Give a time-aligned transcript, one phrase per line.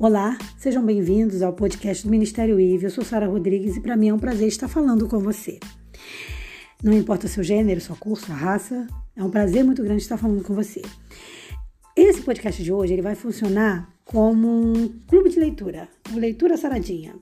[0.00, 2.84] Olá, sejam bem-vindos ao podcast do Ministério IVE.
[2.84, 5.58] Eu sou Sara Rodrigues e para mim é um prazer estar falando com você.
[6.80, 10.16] Não importa o seu gênero, sua cor, sua raça, é um prazer muito grande estar
[10.16, 10.82] falando com você.
[11.96, 17.16] Esse podcast de hoje ele vai funcionar como um clube de leitura, leitura saradinha,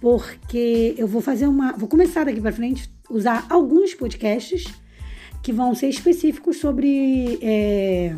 [0.00, 4.64] porque eu vou fazer uma, vou começar daqui para frente usar alguns podcasts
[5.42, 8.14] que vão ser específicos sobre é,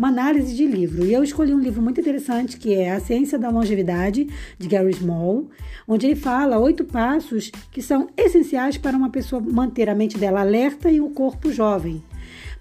[0.00, 1.04] uma análise de livro.
[1.04, 4.26] E eu escolhi um livro muito interessante que é A Ciência da Longevidade,
[4.58, 5.50] de Gary Small,
[5.86, 10.40] onde ele fala oito passos que são essenciais para uma pessoa manter a mente dela
[10.40, 12.02] alerta e o corpo jovem.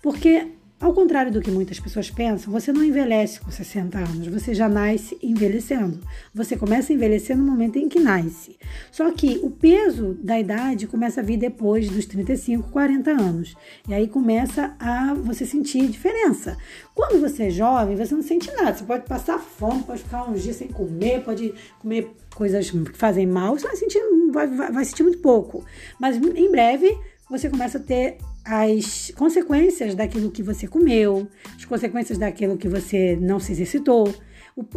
[0.02, 0.48] Porque
[0.80, 4.70] ao contrário do que muitas pessoas pensam, você não envelhece com 60 anos, você já
[4.70, 6.00] nasce envelhecendo.
[6.34, 8.58] Você começa a envelhecer no momento em que nasce.
[8.90, 13.56] Só que o peso da idade começa a vir depois dos 35, 40 anos.
[13.90, 16.58] E aí começa a você sentir diferença.
[16.96, 18.74] Quando você é jovem, você não sente nada.
[18.74, 23.28] Você pode passar fome, pode ficar uns dias sem comer, pode comer coisas que fazem
[23.28, 24.00] mal, você vai sentir,
[24.32, 25.66] vai, vai, vai sentir muito pouco.
[26.00, 26.98] Mas em breve
[27.30, 28.18] você começa a ter
[28.50, 34.12] as consequências daquilo que você comeu, as consequências daquilo que você não se exercitou.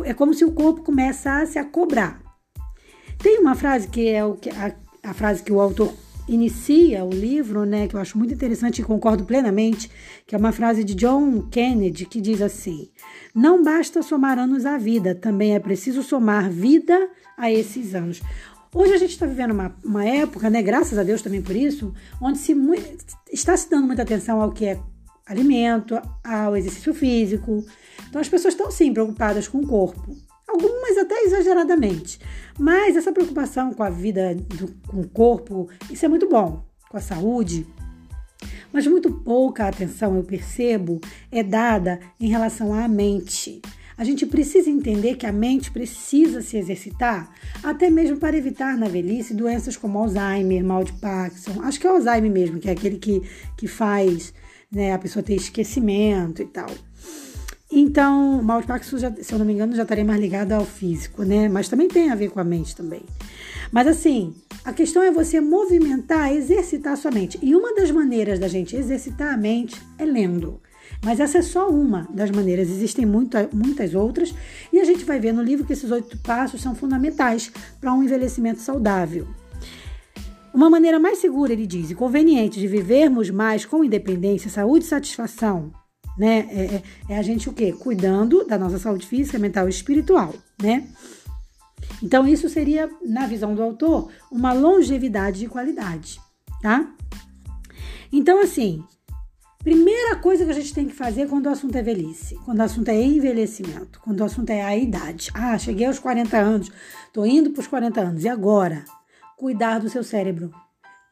[0.04, 2.20] É como se o corpo começasse a cobrar.
[3.18, 5.90] Tem uma frase que é o que a, a frase que o autor
[6.28, 9.90] inicia o livro, né, que eu acho muito interessante e concordo plenamente,
[10.26, 12.90] que é uma frase de John Kennedy que diz assim:
[13.34, 18.20] Não basta somar anos à vida, também é preciso somar vida a esses anos.
[18.74, 21.92] Hoje a gente está vivendo uma, uma época, né, graças a Deus também por isso,
[22.18, 22.56] onde se
[23.30, 24.80] está se dando muita atenção ao que é
[25.26, 27.62] alimento, ao exercício físico.
[28.08, 30.16] Então as pessoas estão sim preocupadas com o corpo,
[30.48, 32.18] algumas até exageradamente.
[32.58, 36.96] Mas essa preocupação com a vida, do, com o corpo, isso é muito bom, com
[36.96, 37.66] a saúde.
[38.72, 40.98] Mas muito pouca atenção, eu percebo,
[41.30, 43.60] é dada em relação à mente.
[44.02, 47.32] A gente precisa entender que a mente precisa se exercitar,
[47.62, 51.62] até mesmo para evitar na velhice doenças como Alzheimer, mal de Parkinson.
[51.62, 53.22] Acho que é Alzheimer mesmo, que é aquele que,
[53.56, 54.34] que faz
[54.72, 56.66] né, a pessoa ter esquecimento e tal.
[57.70, 60.64] Então, mal de Parkinson, já, se eu não me engano, já estaria mais ligado ao
[60.64, 61.48] físico, né?
[61.48, 63.02] Mas também tem a ver com a mente também.
[63.70, 64.34] Mas assim,
[64.64, 67.38] a questão é você movimentar, exercitar a sua mente.
[67.40, 70.60] E uma das maneiras da gente exercitar a mente é lendo.
[71.04, 74.32] Mas essa é só uma das maneiras, existem muita, muitas outras,
[74.72, 78.04] e a gente vai ver no livro que esses oito passos são fundamentais para um
[78.04, 79.26] envelhecimento saudável.
[80.54, 84.88] Uma maneira mais segura, ele diz, e conveniente de vivermos mais com independência, saúde e
[84.88, 85.72] satisfação,
[86.16, 86.46] né?
[86.50, 86.82] É, é,
[87.14, 87.72] é a gente o quê?
[87.72, 90.32] Cuidando da nossa saúde física, mental e espiritual,
[90.62, 90.86] né?
[92.00, 96.20] Então, isso seria, na visão do autor, uma longevidade de qualidade,
[96.60, 96.86] tá?
[98.12, 98.84] Então, assim,
[99.62, 102.62] Primeira coisa que a gente tem que fazer quando o assunto é velhice, quando o
[102.64, 105.30] assunto é envelhecimento, quando o assunto é a idade.
[105.32, 106.72] Ah, cheguei aos 40 anos,
[107.12, 108.24] tô indo para os 40 anos.
[108.24, 108.84] E agora?
[109.36, 110.52] Cuidar do seu cérebro,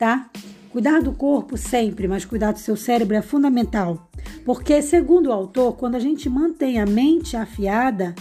[0.00, 0.28] tá?
[0.72, 4.10] Cuidar do corpo sempre, mas cuidar do seu cérebro é fundamental.
[4.44, 8.16] Porque, segundo o autor, quando a gente mantém a mente afiada,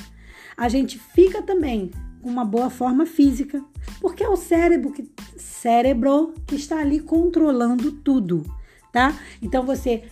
[0.56, 1.90] a gente fica também
[2.22, 3.64] com uma boa forma física,
[4.00, 8.46] porque é o cérebro que, cérebro que está ali controlando tudo,
[8.92, 9.18] tá?
[9.42, 10.04] Então você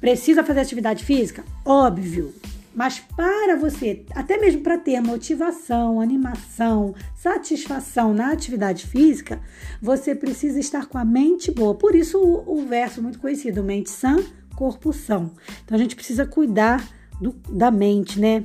[0.00, 1.44] Precisa fazer atividade física?
[1.64, 2.34] Óbvio.
[2.74, 9.40] Mas para você, até mesmo para ter motivação, animação, satisfação na atividade física,
[9.80, 11.74] você precisa estar com a mente boa.
[11.74, 14.16] Por isso o, o verso muito conhecido, mente sã,
[14.56, 15.32] corpo são.
[15.64, 16.82] Então a gente precisa cuidar
[17.20, 18.44] do, da mente, né?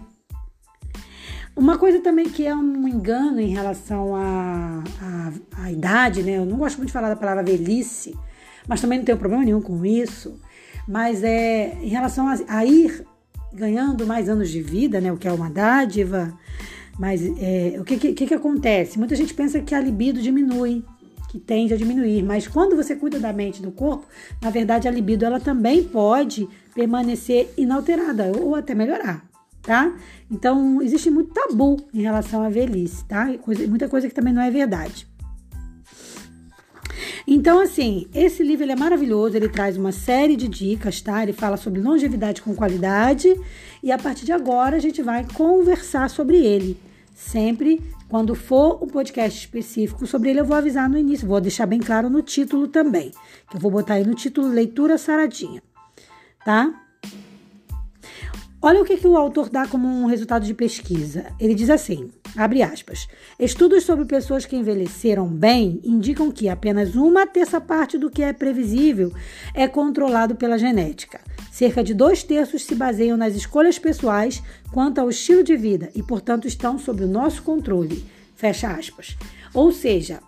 [1.55, 6.37] Uma coisa também que é um engano em relação à, à, à idade, né?
[6.37, 8.13] Eu não gosto muito de falar da palavra velhice,
[8.67, 10.37] mas também não tenho problema nenhum com isso
[10.87, 13.05] mas é em relação a, a ir
[13.53, 16.33] ganhando mais anos de vida, né, o que é uma dádiva,
[16.97, 18.97] mas é, o que, que, que acontece?
[18.97, 20.83] Muita gente pensa que a libido diminui,
[21.29, 24.05] que tende a diminuir, mas quando você cuida da mente e do corpo,
[24.41, 29.25] na verdade a libido ela também pode permanecer inalterada ou até melhorar,
[29.61, 29.93] tá?
[30.31, 33.37] Então existe muito tabu em relação à velhice, tá?
[33.39, 35.06] Coisa, muita coisa que também não é verdade.
[37.29, 41.21] Então, assim, esse livro ele é maravilhoso, ele traz uma série de dicas, tá?
[41.21, 43.35] Ele fala sobre longevidade com qualidade
[43.83, 46.79] e a partir de agora a gente vai conversar sobre ele.
[47.13, 51.65] Sempre quando for um podcast específico sobre ele, eu vou avisar no início, vou deixar
[51.65, 53.11] bem claro no título também,
[53.49, 55.61] que eu vou botar aí no título Leitura Saradinha,
[56.45, 56.86] tá?
[58.59, 61.27] Olha o que, que o autor dá como um resultado de pesquisa.
[61.39, 63.07] Ele diz assim: abre aspas.
[63.39, 68.33] Estudos sobre pessoas que envelheceram bem indicam que apenas uma terça parte do que é
[68.33, 69.13] previsível
[69.53, 71.19] é controlado pela genética.
[71.51, 76.01] Cerca de dois terços se baseiam nas escolhas pessoais quanto ao estilo de vida e,
[76.01, 78.03] portanto, estão sob o nosso controle.
[78.35, 79.15] Fecha aspas.
[79.53, 80.19] Ou seja,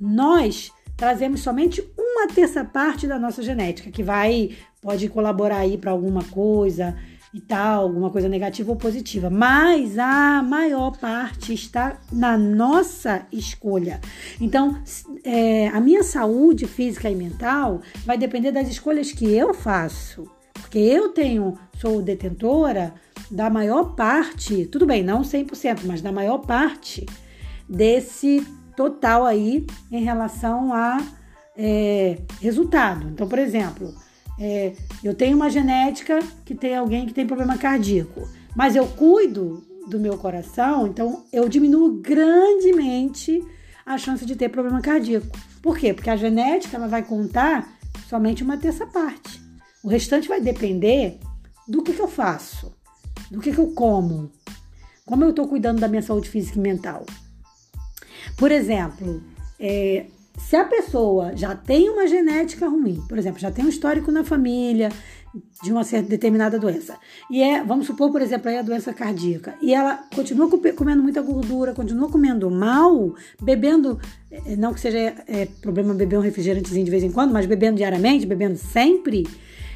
[0.00, 4.50] nós trazemos somente uma terça parte da nossa genética, que vai
[4.80, 6.94] pode colaborar aí para alguma coisa
[7.34, 14.00] e tal, alguma coisa negativa ou positiva, mas a maior parte está na nossa escolha.
[14.40, 14.80] Então,
[15.24, 20.78] é, a minha saúde física e mental vai depender das escolhas que eu faço, porque
[20.78, 22.94] eu tenho, sou detentora
[23.28, 27.04] da maior parte, tudo bem, não 100%, mas da maior parte
[27.68, 28.46] desse
[28.76, 30.98] total aí em relação a
[31.56, 33.08] é, resultado.
[33.08, 33.92] Então, por exemplo,
[34.38, 34.72] é,
[35.02, 40.00] eu tenho uma genética que tem alguém que tem problema cardíaco, mas eu cuido do
[40.00, 43.42] meu coração, então eu diminuo grandemente
[43.84, 45.26] a chance de ter problema cardíaco.
[45.62, 45.92] Por quê?
[45.92, 47.78] Porque a genética ela vai contar
[48.08, 49.40] somente uma terça parte.
[49.82, 51.18] O restante vai depender
[51.68, 52.74] do que, que eu faço,
[53.30, 54.32] do que, que eu como,
[55.04, 57.04] como eu estou cuidando da minha saúde física e mental.
[58.36, 59.22] Por exemplo,
[59.60, 64.10] é, se a pessoa já tem uma genética ruim, por exemplo, já tem um histórico
[64.10, 64.90] na família
[65.62, 66.96] de uma certa determinada doença,
[67.30, 71.22] e é, vamos supor, por exemplo, aí a doença cardíaca, e ela continua comendo muita
[71.22, 73.98] gordura, continua comendo mal, bebendo,
[74.30, 77.76] é, não que seja é, problema beber um refrigerantezinho de vez em quando, mas bebendo
[77.76, 79.26] diariamente, bebendo sempre,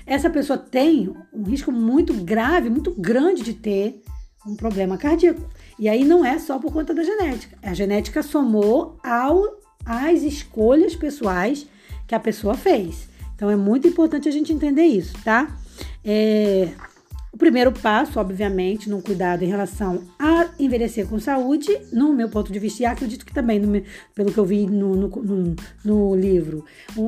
[0.06, 4.02] essa pessoa tem um risco muito grave, muito grande de ter
[4.46, 5.42] um problema cardíaco.
[5.78, 7.58] E aí não é só por conta da genética.
[7.62, 9.58] A genética somou ao
[9.88, 11.66] às escolhas pessoais
[12.06, 13.08] que a pessoa fez.
[13.34, 15.56] Então é muito importante a gente entender isso, tá?
[16.04, 16.68] É,
[17.32, 22.52] o primeiro passo, obviamente, no cuidado em relação a envelhecer com saúde, no meu ponto
[22.52, 23.82] de vista, e acredito que também, no,
[24.14, 26.64] pelo que eu vi no, no, no, no livro,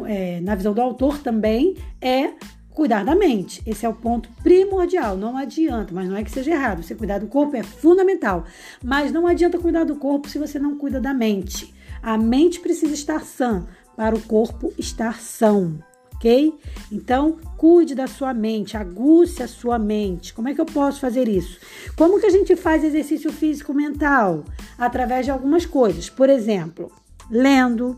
[0.07, 2.31] é, na visão do autor também, é
[2.73, 3.61] cuidar da mente.
[3.67, 5.17] Esse é o ponto primordial.
[5.17, 6.83] Não adianta, mas não é que seja errado.
[6.83, 8.45] Você cuidar do corpo é fundamental.
[8.83, 11.75] Mas não adianta cuidar do corpo se você não cuida da mente.
[12.03, 13.67] A mente precisa estar sã
[13.97, 15.79] para o corpo estar são,
[16.15, 16.55] ok?
[16.91, 20.33] Então, cuide da sua mente, aguce a sua mente.
[20.33, 21.59] Como é que eu posso fazer isso?
[21.97, 24.45] Como que a gente faz exercício físico mental?
[24.79, 26.09] Através de algumas coisas.
[26.09, 26.91] Por exemplo,
[27.31, 27.97] lendo,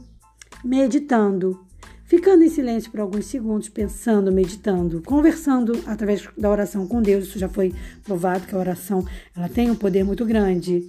[0.64, 1.64] meditando,
[2.04, 7.28] ficando em silêncio por alguns segundos, pensando, meditando, conversando através da oração com Deus.
[7.28, 7.72] Isso já foi
[8.04, 9.06] provado que a oração
[9.36, 10.86] ela tem um poder muito grande.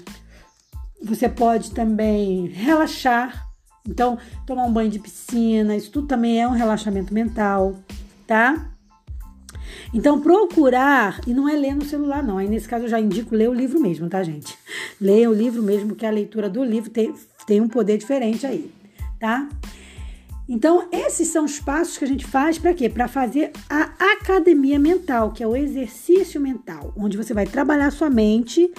[1.04, 3.48] Você pode também relaxar,
[3.88, 4.18] então
[4.48, 7.76] tomar um banho de piscina, isso tudo também é um relaxamento mental,
[8.26, 8.70] tá?
[9.94, 13.36] Então procurar, e não é ler no celular não, aí nesse caso eu já indico
[13.36, 14.58] ler o livro mesmo, tá gente?
[15.00, 17.14] Leia o livro mesmo, que a leitura do livro tem,
[17.46, 18.72] tem um poder diferente aí,
[19.20, 19.50] tá?
[20.48, 22.90] Então, esses são os passos que a gente faz para quê?
[22.90, 28.10] Para fazer a academia mental, que é o exercício mental, onde você vai trabalhar sua
[28.10, 28.70] mente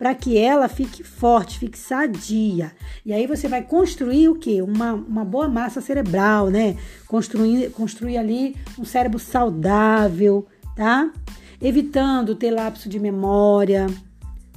[0.00, 2.72] para que ela fique forte, fique sadia.
[3.04, 4.62] E aí você vai construir o quê?
[4.62, 6.74] Uma, uma boa massa cerebral, né?
[7.06, 11.12] Construir, construir ali um cérebro saudável, tá?
[11.60, 13.88] Evitando ter lapso de memória,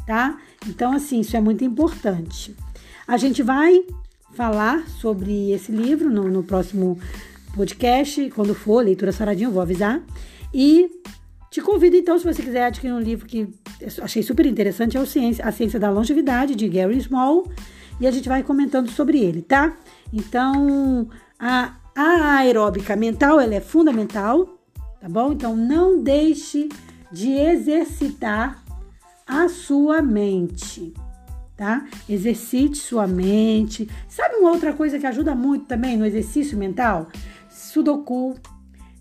[0.07, 0.39] tá?
[0.65, 2.55] Então, assim, isso é muito importante.
[3.05, 3.83] A gente vai
[4.33, 6.97] falar sobre esse livro no, no próximo
[7.53, 10.01] podcast, quando for, leitura saradinha, eu vou avisar.
[10.53, 10.89] E
[11.53, 13.47] te convido então, se você quiser adquirir um livro que
[14.01, 17.47] achei super interessante, é o Ciência, A Ciência da Longevidade, de Gary Small,
[18.01, 19.77] e a gente vai comentando sobre ele, tá?
[20.11, 24.49] Então, a, a aeróbica mental, ela é fundamental,
[24.99, 25.31] tá bom?
[25.31, 26.69] Então, não deixe
[27.11, 28.63] de exercitar
[29.27, 30.91] a sua mente,
[31.55, 31.85] tá?
[32.09, 33.87] Exercite sua mente.
[34.09, 37.09] Sabe uma outra coisa que ajuda muito também no exercício mental?
[37.47, 38.33] Sudoku,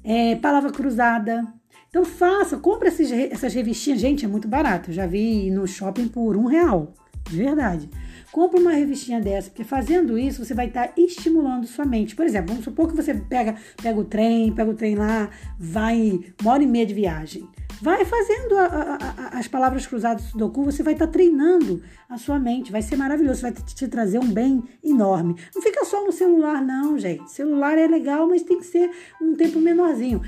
[0.05, 1.51] é, palavra cruzada,
[1.93, 4.01] então faça, compre esses, essas revistinhas.
[4.01, 4.89] Gente, é muito barato.
[4.89, 6.95] Eu já vi no shopping por um real.
[7.29, 7.91] De verdade.
[8.33, 12.17] Compre uma revistinha dessa, porque fazendo isso você vai estar estimulando sua mente.
[12.17, 16.19] Por exemplo, vamos supor que você pega, pega o trem, pega o trem lá, vai
[16.41, 17.47] uma hora e meia de viagem.
[17.83, 18.95] Vai fazendo a, a,
[19.37, 22.73] a, as palavras cruzadas do Sudoku, você vai estar treinando a sua mente.
[22.73, 25.37] Vai ser maravilhoso, vai te, te trazer um bem enorme.
[25.55, 27.31] Não fica só no celular, não, gente.
[27.31, 30.23] Celular é legal, mas tem que ser um tempo menorzinho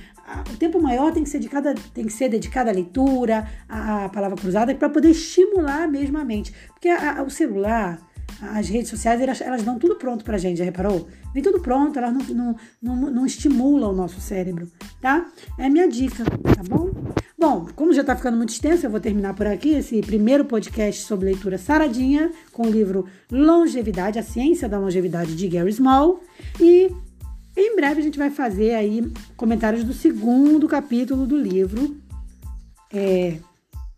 [0.52, 4.07] o tempo maior tem que ser, de cada, tem que ser dedicado à leitura, à,
[4.07, 6.52] à palavra cruzada, para poder estimular mesmo a mente.
[6.69, 8.00] Porque a, a, o celular,
[8.40, 11.09] as redes sociais, elas, elas dão tudo pronto pra gente, já reparou?
[11.33, 15.26] Vem tudo pronto, elas não, não, não, não estimulam o nosso cérebro, tá?
[15.59, 16.90] É a minha dica, tá bom?
[17.38, 21.02] Bom, como já tá ficando muito extenso, eu vou terminar por aqui esse primeiro podcast
[21.02, 26.21] sobre leitura saradinha, com o livro Longevidade, a Ciência da Longevidade, de Gary Small.
[26.59, 26.90] E
[27.56, 31.96] Em breve a gente vai fazer aí comentários do segundo capítulo do livro
[32.92, 33.38] é,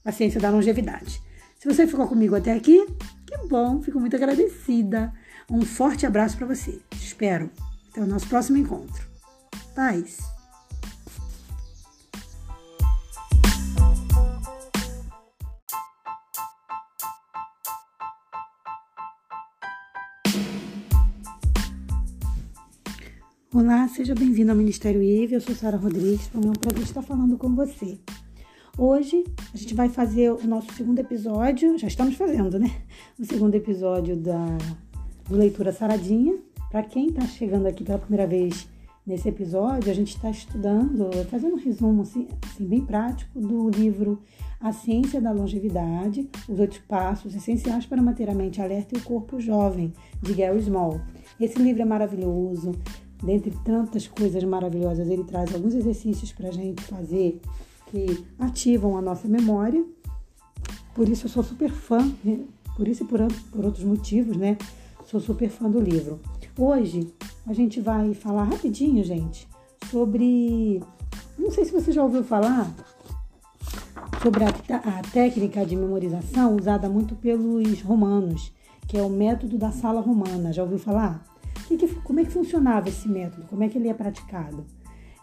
[0.05, 1.23] A Ciência da Longevidade.
[1.59, 2.87] Se você ficou comigo até aqui,
[3.27, 5.13] que bom, fico muito agradecida.
[5.51, 6.81] Um forte abraço para você.
[6.91, 7.51] Te espero.
[7.91, 9.07] Até o nosso próximo encontro.
[9.75, 10.36] Paz.
[23.59, 25.33] Olá, seja bem-vindo ao Ministério IVE.
[25.33, 26.27] Eu sou Sara Rodrigues.
[26.27, 27.99] Foi um prazer estar falando com você.
[28.77, 32.71] Hoje a gente vai fazer o nosso segundo episódio, já estamos fazendo, né?
[33.19, 34.45] O segundo episódio da
[35.27, 36.37] do Leitura Saradinha.
[36.71, 38.69] Para quem está chegando aqui pela primeira vez
[39.07, 44.21] nesse episódio, a gente está estudando, fazendo um resumo assim, assim, bem prático do livro
[44.61, 49.03] A Ciência da Longevidade, os oito passos essenciais para manter a mente alerta e o
[49.03, 51.01] corpo jovem, de Gary Small.
[51.41, 52.73] Esse livro é maravilhoso,
[53.23, 57.41] dentre tantas coisas maravilhosas, ele traz alguns exercícios para a gente fazer
[57.91, 59.85] que ativam a nossa memória.
[60.95, 62.41] Por isso eu sou super fã, né?
[62.77, 63.21] por isso e por,
[63.51, 64.57] por outros motivos, né?
[65.07, 66.21] Sou super fã do livro.
[66.59, 67.13] Hoje
[67.47, 69.47] a gente vai falar rapidinho, gente,
[69.91, 70.83] sobre.
[71.39, 72.75] Não sei se você já ouviu falar
[74.23, 78.53] sobre a, a técnica de memorização usada muito pelos romanos,
[78.89, 80.53] que é o método da sala romana.
[80.53, 81.25] Já ouviu falar?
[81.67, 83.47] Que que, como é que funcionava esse método?
[83.49, 84.65] Como é que ele é praticado?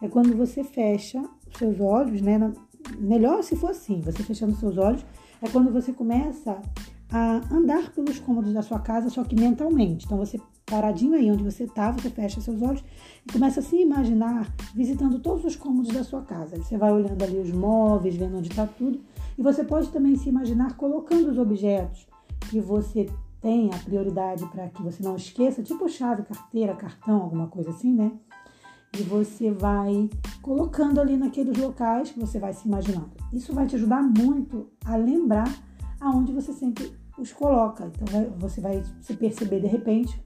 [0.01, 2.51] É quando você fecha os seus olhos, né?
[2.99, 5.05] Melhor se for assim, você fechando seus olhos,
[5.41, 6.61] é quando você começa
[7.09, 10.05] a andar pelos cômodos da sua casa, só que mentalmente.
[10.05, 12.83] Então você paradinho aí onde você está, você fecha seus olhos
[13.27, 16.57] e começa a se imaginar visitando todos os cômodos da sua casa.
[16.57, 18.99] Você vai olhando ali os móveis, vendo onde está tudo,
[19.37, 22.07] e você pode também se imaginar colocando os objetos
[22.49, 23.07] que você
[23.43, 27.93] tem a prioridade para que você não esqueça, tipo chave, carteira, cartão, alguma coisa assim,
[27.93, 28.13] né?
[28.97, 30.09] E você vai
[30.41, 33.11] colocando ali naqueles locais que você vai se imaginando.
[33.33, 35.53] Isso vai te ajudar muito a lembrar
[35.99, 37.91] aonde você sempre os coloca.
[38.01, 40.17] Então você vai se perceber de repente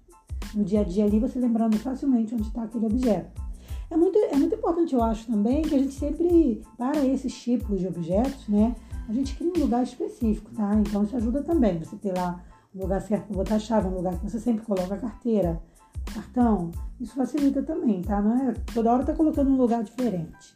[0.54, 3.42] no dia a dia ali, você lembrando facilmente onde está aquele objeto.
[3.90, 7.80] É muito, é muito importante, eu acho também, que a gente sempre, para esses tipos
[7.80, 8.76] de objetos, né,
[9.10, 10.76] a gente cria um lugar específico, tá?
[10.76, 11.80] Então isso ajuda também.
[11.80, 12.44] Você ter lá
[12.78, 15.60] um lugar certo botar a chave, um lugar que você sempre coloca a carteira,
[16.10, 16.72] o cartão.
[17.00, 18.22] Isso facilita também, tá?
[18.22, 20.56] Não é toda hora tá colocando um lugar diferente.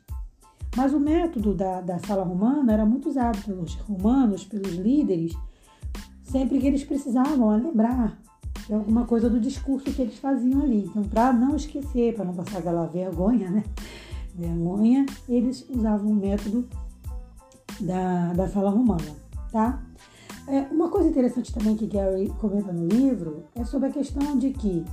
[0.75, 5.33] Mas o método da, da sala romana era muito usado pelos romanos, pelos líderes,
[6.23, 8.17] sempre que eles precisavam lembrar
[8.67, 10.85] de alguma coisa do discurso que eles faziam ali.
[10.85, 13.63] Então, para não esquecer, para não passar aquela vergonha, né?
[14.33, 16.65] Vergonha, eles usavam o método
[17.81, 19.13] da, da sala romana,
[19.51, 19.81] tá?
[20.47, 24.51] É, uma coisa interessante também que Gary comenta no livro é sobre a questão de
[24.51, 24.83] que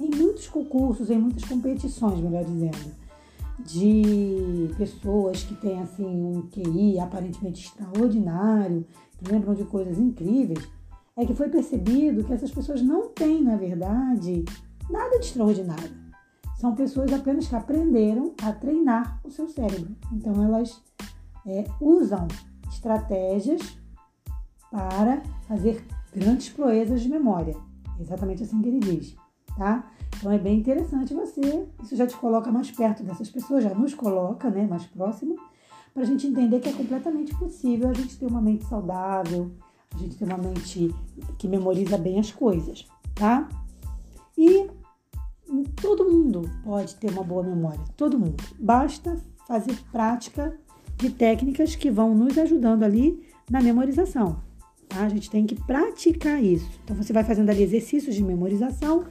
[0.00, 2.92] em muitos concursos, em muitas competições, melhor dizendo,
[3.60, 8.86] de pessoas que têm assim um QI aparentemente extraordinário,
[9.18, 10.66] que lembram de coisas incríveis,
[11.16, 14.44] é que foi percebido que essas pessoas não têm, na verdade,
[14.88, 16.02] nada de extraordinário.
[16.56, 19.94] São pessoas apenas que aprenderam a treinar o seu cérebro.
[20.12, 20.80] Então elas
[21.46, 22.26] é, usam
[22.70, 23.81] estratégias
[24.72, 27.54] para fazer grandes proezas de memória.
[28.00, 29.14] Exatamente assim que ele diz,
[29.56, 29.88] tá?
[30.16, 33.92] Então é bem interessante você, isso já te coloca mais perto dessas pessoas, já nos
[33.92, 35.36] coloca, né, mais próximo,
[35.92, 39.52] para a gente entender que é completamente possível a gente ter uma mente saudável,
[39.94, 40.94] a gente ter uma mente
[41.36, 43.46] que memoriza bem as coisas, tá?
[44.38, 44.70] E
[45.82, 48.42] todo mundo pode ter uma boa memória, todo mundo.
[48.58, 50.56] Basta fazer prática
[50.96, 54.40] de técnicas que vão nos ajudando ali na memorização.
[54.92, 55.04] Tá?
[55.04, 56.68] A gente tem que praticar isso.
[56.84, 59.04] Então você vai fazendo ali exercícios de memorização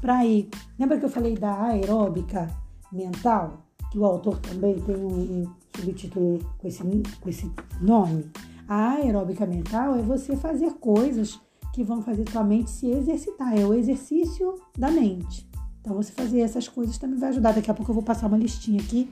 [0.00, 0.48] para ir.
[0.78, 2.50] Lembra que eu falei da aeróbica
[2.92, 3.66] mental?
[3.90, 5.46] Que o autor também tem um,
[5.76, 6.82] subtítulo com esse,
[7.20, 8.30] com esse nome.
[8.68, 11.40] A aeróbica mental é você fazer coisas
[11.74, 13.58] que vão fazer sua mente se exercitar.
[13.58, 15.48] É o exercício da mente.
[15.80, 17.52] Então, você fazer essas coisas também vai ajudar.
[17.52, 19.10] Daqui a pouco eu vou passar uma listinha aqui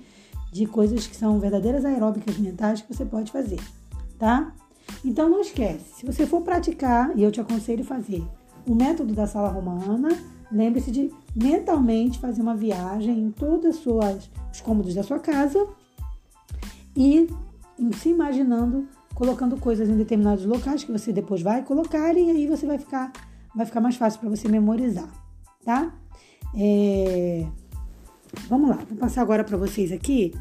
[0.53, 3.61] de coisas que são verdadeiras aeróbicas mentais que você pode fazer,
[4.19, 4.53] tá?
[5.05, 8.23] Então não esquece, se você for praticar, e eu te aconselho fazer
[8.67, 10.11] o método da sala romana,
[10.53, 15.67] lembre-se de mentalmente fazer uma viagem em todos os cômodos da sua casa
[16.97, 17.29] e
[17.97, 22.67] se imaginando colocando coisas em determinados locais que você depois vai colocar e aí você
[22.67, 23.13] vai ficar
[23.55, 25.11] vai ficar mais fácil para você memorizar,
[25.65, 25.93] tá?
[26.55, 27.47] É...
[28.49, 30.33] Vamos lá, vou passar agora para vocês aqui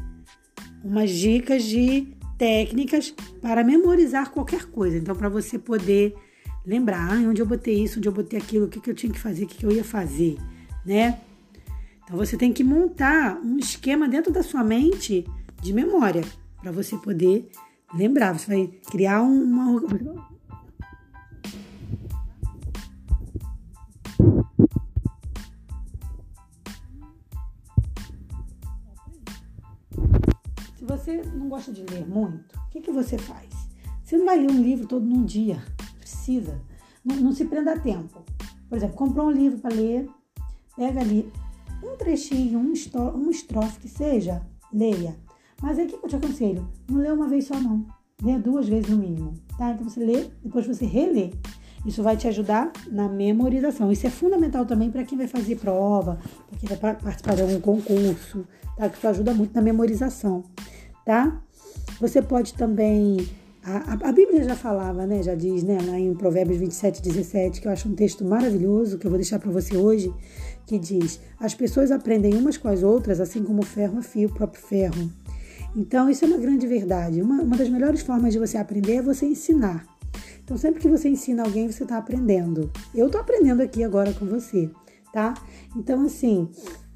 [0.84, 4.96] umas dicas de técnicas para memorizar qualquer coisa.
[4.96, 6.16] Então, para você poder
[6.64, 9.12] lembrar ah, onde eu botei isso, onde eu botei aquilo, o que, que eu tinha
[9.12, 10.38] que fazer, o que, que eu ia fazer,
[10.84, 11.20] né?
[12.02, 15.26] Então você tem que montar um esquema dentro da sua mente
[15.60, 16.22] de memória
[16.62, 17.46] para você poder
[17.94, 18.36] lembrar.
[18.38, 19.82] Você vai criar uma
[30.80, 33.50] Se você não gosta de ler muito, o que, que você faz?
[34.02, 35.62] Você não vai ler um livro todo num dia.
[35.98, 36.58] Precisa.
[37.04, 38.24] Não, não se prenda a tempo.
[38.66, 40.08] Por exemplo, comprou um livro para ler,
[40.74, 41.30] pega ali
[41.84, 42.72] um trechinho, um,
[43.14, 44.40] um estrofe que seja,
[44.72, 45.14] leia.
[45.60, 46.66] Mas o que eu te aconselho?
[46.88, 47.84] Não lê uma vez só, não.
[48.22, 49.72] Lê duas vezes no mínimo, tá?
[49.72, 51.34] Então você lê, depois você relê.
[51.84, 53.92] Isso vai te ajudar na memorização.
[53.92, 56.18] Isso é fundamental também para quem vai fazer prova,
[56.48, 58.46] para quem vai participar de algum concurso,
[58.78, 58.88] tá?
[58.88, 60.42] Que isso ajuda muito na memorização,
[61.04, 61.40] tá?
[62.00, 63.28] Você pode também.
[63.62, 65.22] A, a, Bíblia já falava, né?
[65.22, 65.78] Já diz, né?
[65.86, 69.38] Lá em Provérbios 27, 17, que eu acho um texto maravilhoso, que eu vou deixar
[69.38, 70.12] para você hoje,
[70.66, 74.32] que diz: As pessoas aprendem umas com as outras, assim como o ferro afia o
[74.32, 75.10] próprio ferro.
[75.76, 77.22] Então, isso é uma grande verdade.
[77.22, 79.86] Uma, uma das melhores formas de você aprender é você ensinar.
[80.42, 82.70] Então, sempre que você ensina alguém, você está aprendendo.
[82.94, 84.68] Eu estou aprendendo aqui agora com você,
[85.12, 85.34] tá?
[85.76, 86.48] Então, assim,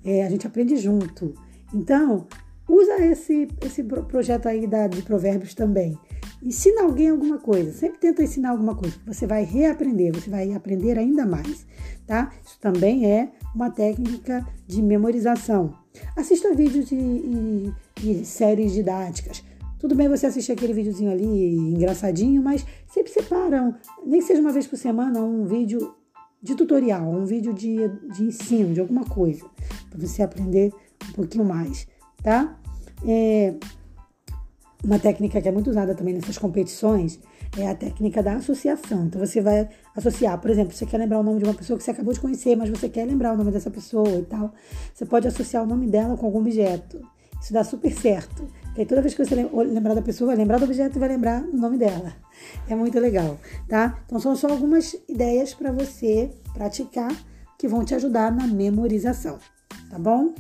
[0.04, 1.34] é, a gente aprende junto.
[1.72, 2.26] Então,
[2.68, 5.98] usa esse, esse projeto aí da, de provérbios também.
[6.42, 7.72] Ensina alguém alguma coisa.
[7.72, 8.96] Sempre tenta ensinar alguma coisa.
[9.06, 11.66] Você vai reaprender, você vai aprender ainda mais,
[12.06, 12.32] tá?
[12.44, 15.74] Isso também é uma técnica de memorização.
[16.16, 19.42] Assista vídeos e, e, e séries didáticas.
[19.78, 24.66] Tudo bem você assistir aquele videozinho ali engraçadinho, mas sempre separam, nem seja uma vez
[24.66, 25.94] por semana, um vídeo
[26.42, 27.76] de tutorial, um vídeo de,
[28.14, 29.44] de ensino, de alguma coisa,
[29.90, 30.72] para você aprender
[31.10, 31.86] um pouquinho mais,
[32.24, 32.56] tá?
[33.06, 33.54] É,
[34.82, 37.20] uma técnica que é muito usada também nessas competições
[37.56, 39.06] é a técnica da associação.
[39.06, 41.84] Então você vai associar, por exemplo, você quer lembrar o nome de uma pessoa que
[41.84, 44.52] você acabou de conhecer, mas você quer lembrar o nome dessa pessoa e tal.
[44.92, 47.00] Você pode associar o nome dela com algum objeto.
[47.40, 48.48] Isso dá super certo.
[48.64, 51.10] Porque aí toda vez que você lembrar da pessoa, vai lembrar do objeto e vai
[51.10, 52.12] lembrar o nome dela.
[52.68, 53.38] É muito legal,
[53.68, 54.02] tá?
[54.04, 57.10] Então são só algumas ideias para você praticar
[57.58, 59.38] que vão te ajudar na memorização,
[59.88, 60.34] tá bom?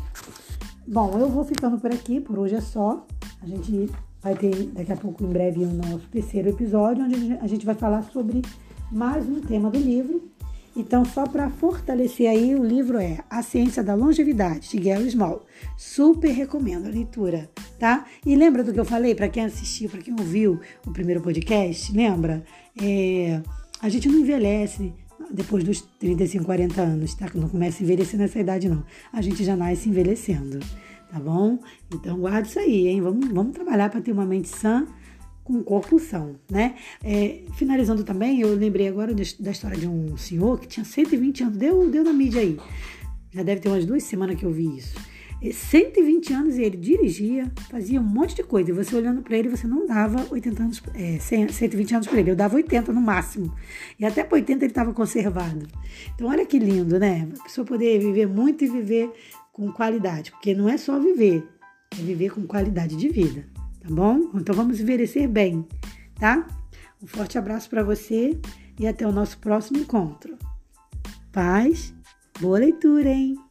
[0.86, 3.06] Bom, eu vou ficando por aqui, por hoje é só.
[3.40, 3.90] A gente
[4.22, 7.74] vai ter daqui a pouco, em breve, o nosso terceiro episódio, onde a gente vai
[7.74, 8.42] falar sobre
[8.92, 10.30] mais um tema do livro.
[10.76, 15.46] Então, só para fortalecer aí, o livro é A Ciência da Longevidade, de Gary Small.
[15.78, 18.04] Super recomendo a leitura, tá?
[18.26, 21.96] E lembra do que eu falei para quem assistiu, para quem ouviu o primeiro podcast?
[21.96, 22.44] Lembra?
[22.82, 23.40] É,
[23.80, 24.92] a gente não envelhece
[25.34, 27.28] depois dos 35, 40 anos, tá?
[27.34, 28.84] Não começa a envelhecer nessa idade, não.
[29.12, 30.60] A gente já nasce envelhecendo
[31.14, 31.60] tá bom?
[31.94, 33.00] Então guarda isso aí, hein?
[33.00, 34.84] Vamos, vamos trabalhar para ter uma mente sã
[35.44, 36.74] com corpo são, né?
[37.04, 41.56] É, finalizando também, eu lembrei agora da história de um senhor que tinha 120 anos,
[41.56, 42.58] deu, deu na mídia aí.
[43.30, 44.96] Já deve ter umas duas semanas que eu vi isso.
[45.52, 48.70] 120 anos e ele dirigia, fazia um monte de coisa.
[48.70, 52.30] E você olhando para ele, você não dava 80 anos, é, 120 anos para ele,
[52.30, 53.54] eu dava 80 no máximo.
[53.98, 55.66] E até para 80 ele estava conservado.
[56.14, 57.28] Então, olha que lindo, né?
[57.38, 59.10] A pessoa poder viver muito e viver
[59.52, 61.48] com qualidade, porque não é só viver,
[61.92, 63.46] é viver com qualidade de vida,
[63.80, 64.30] tá bom?
[64.34, 65.64] Então vamos envelhecer bem,
[66.18, 66.44] tá?
[67.00, 68.36] Um forte abraço para você
[68.78, 70.36] e até o nosso próximo encontro.
[71.30, 71.94] Paz,
[72.40, 73.43] boa leitura, hein?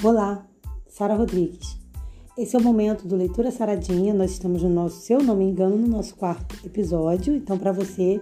[0.00, 0.46] Olá,
[0.86, 1.76] Sara Rodrigues.
[2.36, 4.14] Esse é o momento do Leitura Saradinha.
[4.14, 7.34] Nós estamos no nosso, se eu não me engano, no nosso quarto episódio.
[7.34, 8.20] Então, para você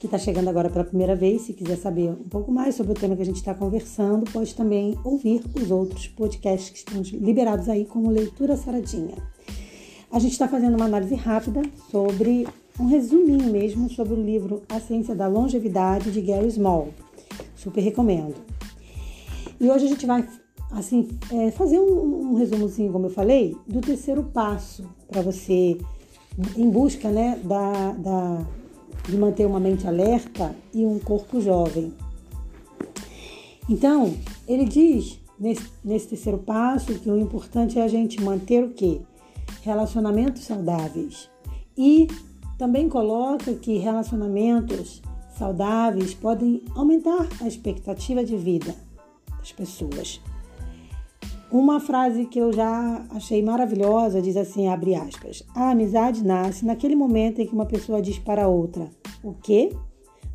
[0.00, 2.94] que está chegando agora pela primeira vez, se quiser saber um pouco mais sobre o
[2.96, 7.68] tema que a gente está conversando, pode também ouvir os outros podcasts que estão liberados
[7.68, 9.14] aí como Leitura Saradinha.
[10.10, 12.48] A gente está fazendo uma análise rápida sobre
[12.80, 16.88] um resuminho mesmo sobre o livro A Ciência da Longevidade de Gary Small.
[17.54, 18.34] Super recomendo.
[19.60, 20.26] E hoje a gente vai
[20.72, 25.78] assim, é, fazer um, um resumozinho, como eu falei, do terceiro passo para você
[26.56, 28.46] em busca, né, da, da,
[29.06, 31.92] de manter uma mente alerta e um corpo jovem.
[33.68, 34.14] Então,
[34.48, 39.00] ele diz nesse, nesse terceiro passo que o importante é a gente manter o quê?
[39.62, 41.30] Relacionamentos saudáveis.
[41.76, 42.08] E
[42.58, 45.02] também coloca que relacionamentos
[45.38, 48.74] saudáveis podem aumentar a expectativa de vida
[49.38, 50.20] das pessoas.
[51.52, 56.96] Uma frase que eu já achei maravilhosa diz assim, abre aspas: "A amizade nasce naquele
[56.96, 58.88] momento em que uma pessoa diz para outra:
[59.22, 59.70] "O quê?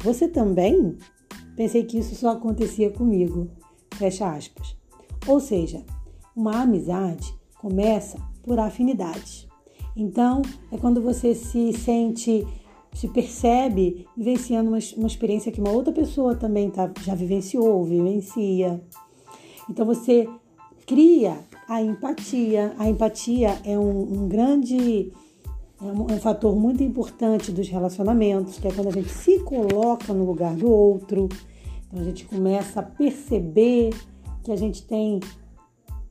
[0.03, 0.95] Você também?"
[1.55, 3.49] Pensei que isso só acontecia comigo.
[3.95, 4.77] Fecha aspas.
[5.25, 5.83] Ou seja,
[6.35, 9.47] uma amizade começa por afinidades.
[9.95, 12.45] Então, é quando você se sente,
[12.93, 17.83] se percebe vivenciando uma, uma experiência que uma outra pessoa também tá, já vivenciou ou
[17.83, 18.79] vivencia.
[19.67, 20.29] Então, você
[20.87, 22.73] cria a empatia.
[22.79, 25.11] A empatia é um, um grande
[25.79, 29.39] é um, é um, fator muito importante dos relacionamentos, que é quando a gente se
[29.41, 31.29] coloca no lugar do outro.
[31.87, 33.93] Então a gente começa a perceber
[34.43, 35.19] que a gente tem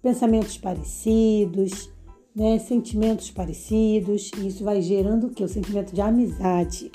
[0.01, 1.91] pensamentos parecidos,
[2.35, 5.43] né, sentimentos parecidos, e isso vai gerando o que?
[5.43, 6.93] O sentimento de amizade.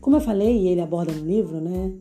[0.00, 1.92] Como eu falei, e ele aborda no livro, né?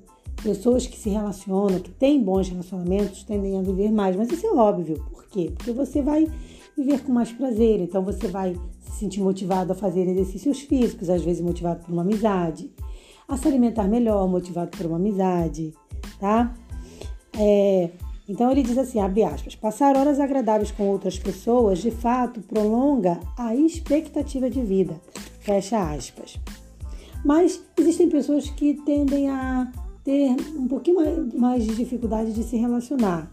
[0.43, 4.15] Pessoas que se relacionam, que têm bons relacionamentos, tendem a viver mais.
[4.15, 5.03] Mas isso é óbvio.
[5.11, 5.51] Por quê?
[5.55, 6.27] Porque você vai
[6.77, 7.79] viver com mais prazer.
[7.81, 12.01] Então você vai se sentir motivado a fazer exercícios físicos, às vezes motivado por uma
[12.01, 12.71] amizade,
[13.27, 15.73] a se alimentar melhor, motivado por uma amizade,
[16.19, 16.53] tá?
[17.37, 17.89] É,
[18.27, 23.19] então ele diz assim, abre aspas, passar horas agradáveis com outras pessoas, de fato, prolonga
[23.37, 24.99] a expectativa de vida,
[25.39, 26.39] fecha aspas.
[27.25, 29.71] Mas existem pessoas que tendem a
[30.09, 33.31] ter um pouquinho mais, de dificuldade de se relacionar.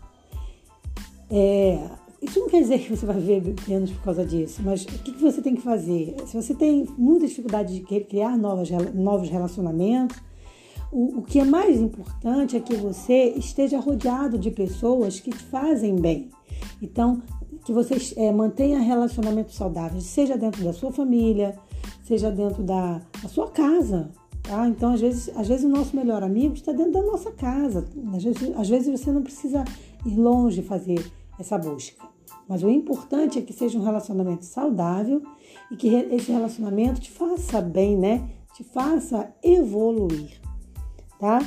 [1.31, 1.89] É,
[2.21, 5.13] isso não quer dizer que você vai viver menos por causa disso, mas o que
[5.13, 6.15] você tem que fazer?
[6.27, 10.19] Se você tem muita dificuldade de criar novas, novos relacionamentos,
[10.93, 15.45] o, o que é mais importante é que você esteja rodeado de pessoas que te
[15.45, 16.29] fazem bem.
[16.83, 17.23] Então,
[17.65, 21.59] que você é, mantenha relacionamentos saudáveis, seja dentro da sua família,
[22.05, 24.11] seja dentro da, da sua casa.
[24.47, 24.69] Tá?
[24.69, 27.85] Então, às vezes, às vezes, o nosso melhor amigo está dentro da nossa casa.
[28.15, 29.65] Às vezes, às vezes você não precisa
[30.05, 31.05] ir longe fazer
[31.39, 32.07] essa busca.
[32.49, 35.21] Mas o importante é que seja um relacionamento saudável
[35.71, 38.29] e que esse relacionamento te faça bem, né?
[38.55, 40.41] Te faça evoluir,
[41.19, 41.45] tá?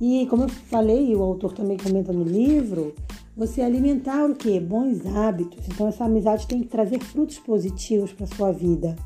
[0.00, 2.94] E como eu falei, o autor também comenta no livro,
[3.36, 4.58] você alimentar o que?
[4.58, 5.66] Bons hábitos.
[5.68, 8.96] Então essa amizade tem que trazer frutos positivos para sua vida.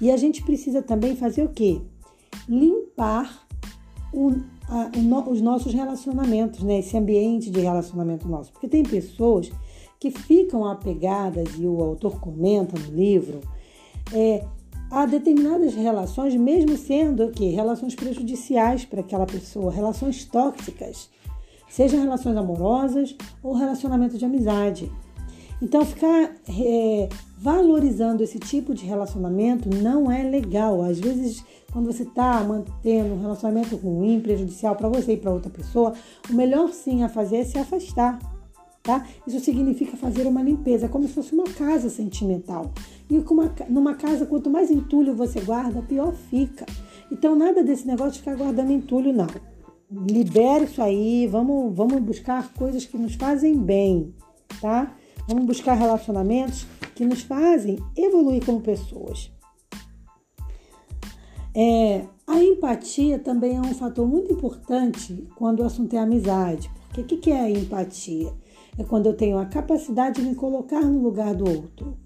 [0.00, 1.80] E a gente precisa também fazer o que?
[2.48, 3.46] Limpar
[4.12, 4.32] o,
[4.68, 6.78] a, o, os nossos relacionamentos, né?
[6.78, 8.52] Esse ambiente de relacionamento nosso.
[8.52, 9.50] Porque tem pessoas
[9.98, 13.40] que ficam apegadas, e o autor comenta no livro,
[14.12, 14.44] é,
[14.90, 21.10] a determinadas relações, mesmo sendo que relações prejudiciais para aquela pessoa, relações tóxicas,
[21.68, 24.92] sejam relações amorosas ou relacionamento de amizade.
[25.64, 30.82] Então, ficar é, valorizando esse tipo de relacionamento não é legal.
[30.82, 35.48] Às vezes, quando você está mantendo um relacionamento ruim, prejudicial para você e para outra
[35.48, 35.94] pessoa,
[36.28, 38.18] o melhor sim a fazer é se afastar
[38.82, 39.06] tá?
[39.26, 42.70] Isso significa fazer uma limpeza, como se fosse uma casa sentimental.
[43.08, 46.66] E uma, numa casa, quanto mais entulho você guarda, pior fica.
[47.10, 49.26] Então, nada desse negócio de ficar guardando entulho, não.
[49.90, 54.14] Libere isso aí, vamos, vamos buscar coisas que nos fazem bem,
[54.60, 54.94] tá?
[55.28, 59.30] Vamos buscar relacionamentos que nos fazem evoluir como pessoas.
[61.54, 66.70] É, a empatia também é um fator muito importante quando o assunto é amizade.
[66.88, 68.32] Porque o que, que é a empatia?
[68.78, 71.96] é quando eu tenho a capacidade de me colocar no lugar do outro.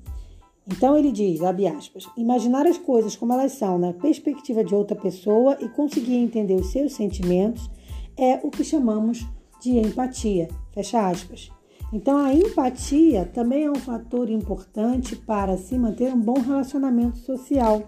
[0.67, 4.95] Então ele diz, abre aspas, imaginar as coisas como elas são na perspectiva de outra
[4.95, 7.71] pessoa e conseguir entender os seus sentimentos
[8.17, 9.27] é o que chamamos
[9.63, 11.51] de empatia, fecha aspas.
[11.93, 17.83] Então a empatia também é um fator importante para se manter um bom relacionamento social,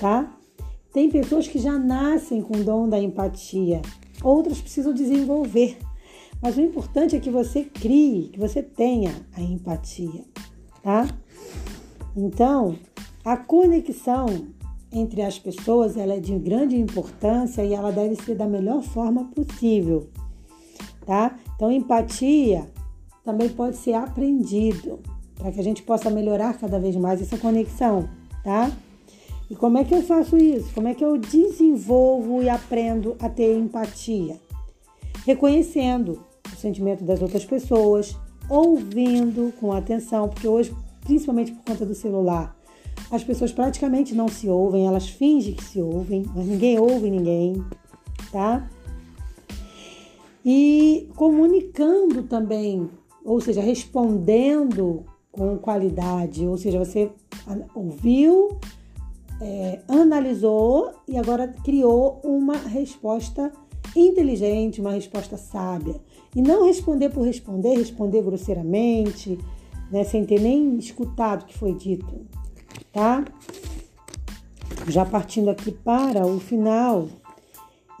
[0.00, 0.36] tá?
[0.92, 3.80] Tem pessoas que já nascem com o dom da empatia,
[4.22, 5.78] outras precisam desenvolver
[6.44, 10.26] mas o importante é que você crie, que você tenha a empatia,
[10.82, 11.08] tá?
[12.14, 12.76] Então,
[13.24, 14.26] a conexão
[14.92, 19.24] entre as pessoas ela é de grande importância e ela deve ser da melhor forma
[19.34, 20.10] possível,
[21.04, 21.36] tá?
[21.54, 22.66] Então, empatia
[23.24, 25.00] também pode ser aprendido
[25.36, 28.08] para que a gente possa melhorar cada vez mais essa conexão,
[28.42, 28.70] tá?
[29.50, 30.72] E como é que eu faço isso?
[30.74, 34.38] Como é que eu desenvolvo e aprendo a ter empatia?
[35.26, 36.20] Reconhecendo
[36.52, 38.16] o sentimento das outras pessoas,
[38.48, 42.56] ouvindo com atenção, porque hoje, principalmente por conta do celular,
[43.10, 47.64] as pessoas praticamente não se ouvem, elas fingem que se ouvem, mas ninguém ouve ninguém,
[48.32, 48.68] tá?
[50.44, 52.90] E comunicando também,
[53.24, 57.10] ou seja, respondendo com qualidade, ou seja, você
[57.74, 58.58] ouviu,
[59.40, 63.50] é, analisou e agora criou uma resposta
[63.96, 66.00] inteligente, uma resposta sábia.
[66.34, 69.38] E não responder por responder, responder grosseiramente,
[69.90, 72.26] né, sem ter nem escutado o que foi dito,
[72.92, 73.24] tá?
[74.88, 77.08] Já partindo aqui para o final,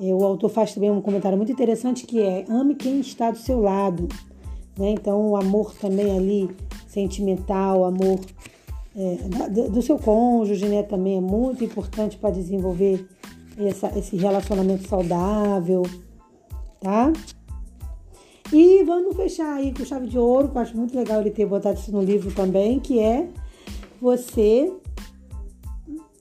[0.00, 3.60] o autor faz também um comentário muito interessante que é ame quem está do seu
[3.60, 4.08] lado,
[4.78, 4.90] né?
[4.90, 6.50] Então o amor também ali
[6.86, 8.20] sentimental, amor
[8.96, 10.82] é, do, do, seu cônjuge, né?
[10.82, 13.06] Também é muito importante para desenvolver
[13.58, 15.82] essa, esse relacionamento saudável,
[16.80, 17.12] tá?
[18.52, 21.46] E vamos fechar aí com chave de ouro, que eu acho muito legal ele ter
[21.46, 23.28] botado isso no livro também, que é
[24.00, 24.72] você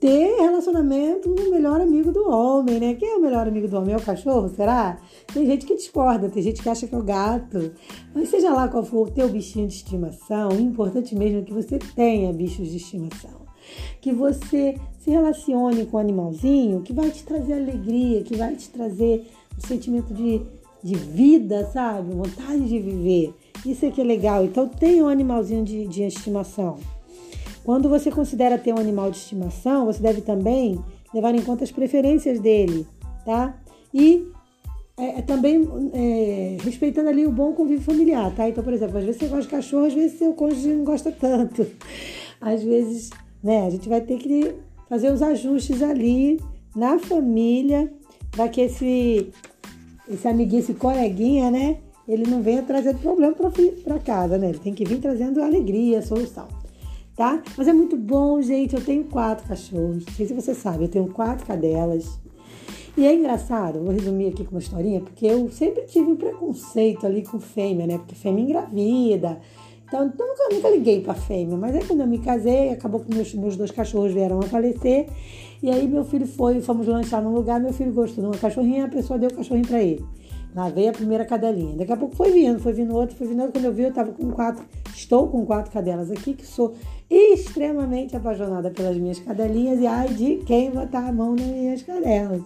[0.03, 2.93] ter relacionamento com o melhor amigo do homem, né?
[2.93, 3.93] Quem é o melhor amigo do homem?
[3.93, 4.97] É o cachorro, será?
[5.33, 7.71] Tem gente que discorda, tem gente que acha que é o gato.
[8.13, 11.53] Mas seja lá qual for o teu bichinho de estimação, o importante mesmo é que
[11.53, 13.43] você tenha bichos de estimação.
[14.01, 18.69] Que você se relacione com o animalzinho que vai te trazer alegria, que vai te
[18.71, 19.25] trazer
[19.57, 20.41] um sentimento de,
[20.83, 22.13] de vida, sabe?
[22.13, 23.33] Vontade de viver.
[23.65, 24.43] Isso é que é legal.
[24.43, 26.75] Então tenha um animalzinho de, de estimação.
[27.63, 31.71] Quando você considera ter um animal de estimação, você deve também levar em conta as
[31.71, 32.85] preferências dele,
[33.25, 33.57] tá?
[33.93, 34.27] E
[34.97, 38.49] é, é também é, respeitando ali o bom convívio familiar, tá?
[38.49, 41.11] Então, por exemplo, às vezes você gosta de cachorro, às vezes seu cônjuge não gosta
[41.11, 41.65] tanto.
[42.41, 43.09] Às vezes,
[43.41, 44.53] né, a gente vai ter que
[44.89, 46.41] fazer os ajustes ali
[46.75, 47.89] na família
[48.31, 49.31] para que esse,
[50.09, 54.49] esse amiguinho, esse coleguinha, né, ele não venha trazendo problema para casa, né?
[54.49, 56.62] Ele tem que vir trazendo alegria, solução
[57.15, 57.41] tá?
[57.57, 58.75] Mas é muito bom, gente.
[58.75, 60.05] Eu tenho quatro cachorros.
[60.05, 62.19] Não sei se você sabe, eu tenho quatro cadelas.
[62.95, 67.07] E é engraçado, vou resumir aqui com uma historinha, porque eu sempre tive um preconceito
[67.07, 67.97] ali com fêmea, né?
[67.97, 69.39] Porque fêmea engravida.
[69.87, 71.57] Então, nunca, nunca liguei pra fêmea.
[71.57, 75.07] Mas aí quando eu me casei, acabou que meus, meus dois cachorros vieram a falecer.
[75.61, 78.85] E aí meu filho foi, fomos lanchar num lugar, meu filho gostou de uma cachorrinha,
[78.85, 80.05] a pessoa deu o cachorrinho pra ele.
[80.55, 81.75] Lá veio a primeira cadelinha.
[81.75, 83.53] Daqui a pouco foi vindo, foi vindo outro, foi vindo outro.
[83.53, 84.63] Quando eu vi, eu tava com quatro,
[84.93, 86.75] estou com quatro cadelas aqui, que sou
[87.09, 92.41] extremamente apaixonada pelas minhas cadelinhas e ai de quem botar a mão nas minhas cadelas,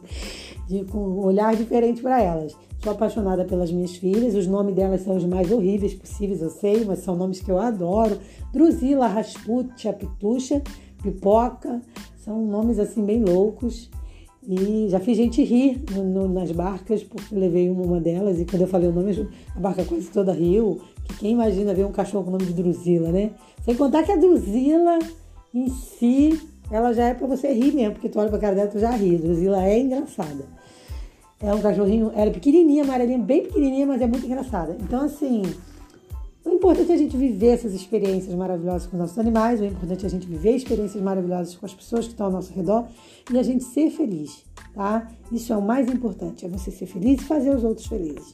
[0.68, 2.56] de, com um olhar diferente para elas.
[2.82, 6.86] Sou apaixonada pelas minhas filhas, os nomes delas são os mais horríveis possíveis, eu sei,
[6.86, 8.18] mas são nomes que eu adoro.
[8.54, 10.62] Drusila, Rasputia, Pitucha,
[11.02, 11.82] Pipoca,
[12.24, 13.90] são nomes assim bem loucos.
[14.48, 18.62] E já fiz gente rir no, no, nas barcas, porque levei uma, delas, e quando
[18.62, 20.80] eu falei o nome, a barca quase toda riu.
[21.04, 23.32] Que quem imagina ver um cachorro com o nome de Drusila, né?
[23.66, 25.00] Sem contar que a Drusila
[25.54, 26.40] em si,
[26.72, 28.92] ela já é para você rir mesmo, porque tu olha pra cara dela tu já
[28.92, 29.16] ri.
[29.16, 30.46] A Drusila é engraçada.
[31.42, 34.78] É um cachorrinho, ela é pequenininha, amarelinha, bem pequenininha, mas é muito engraçada.
[34.80, 35.44] Então, assim,
[36.48, 40.06] o importante é a gente viver essas experiências maravilhosas com os nossos animais, o importante
[40.06, 42.88] é a gente viver experiências maravilhosas com as pessoas que estão ao nosso redor
[43.32, 45.10] e a gente ser feliz, tá?
[45.32, 48.34] Isso é o mais importante, é você ser feliz e fazer os outros felizes,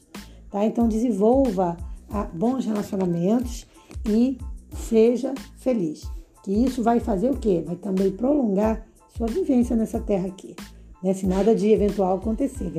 [0.51, 0.63] tá?
[0.63, 1.75] Então desenvolva
[2.11, 3.65] ah, bons relacionamentos
[4.07, 4.37] e
[4.75, 6.03] seja feliz.
[6.43, 7.63] Que isso vai fazer o quê?
[7.65, 8.85] Vai também prolongar
[9.17, 10.55] sua vivência nessa terra aqui.
[11.01, 11.13] Né?
[11.13, 12.71] Se nada de eventual acontecer,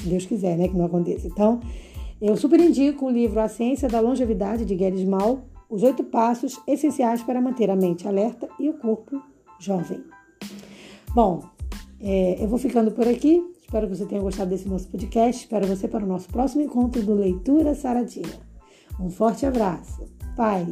[0.00, 0.68] se Deus quiser, né?
[0.68, 1.26] Que não aconteça.
[1.26, 1.60] Então,
[2.22, 6.56] eu super indico o livro A Ciência da Longevidade, de Gary Small, os oito passos
[6.68, 9.20] essenciais para manter a mente alerta e o corpo
[9.58, 10.04] jovem.
[11.12, 11.42] Bom,
[12.00, 13.42] é, eu vou ficando por aqui.
[13.60, 15.42] Espero que você tenha gostado desse nosso podcast.
[15.42, 18.38] Espero você para o nosso próximo encontro do Leitura Saradinha.
[19.00, 20.06] Um forte abraço.
[20.36, 20.68] Paz.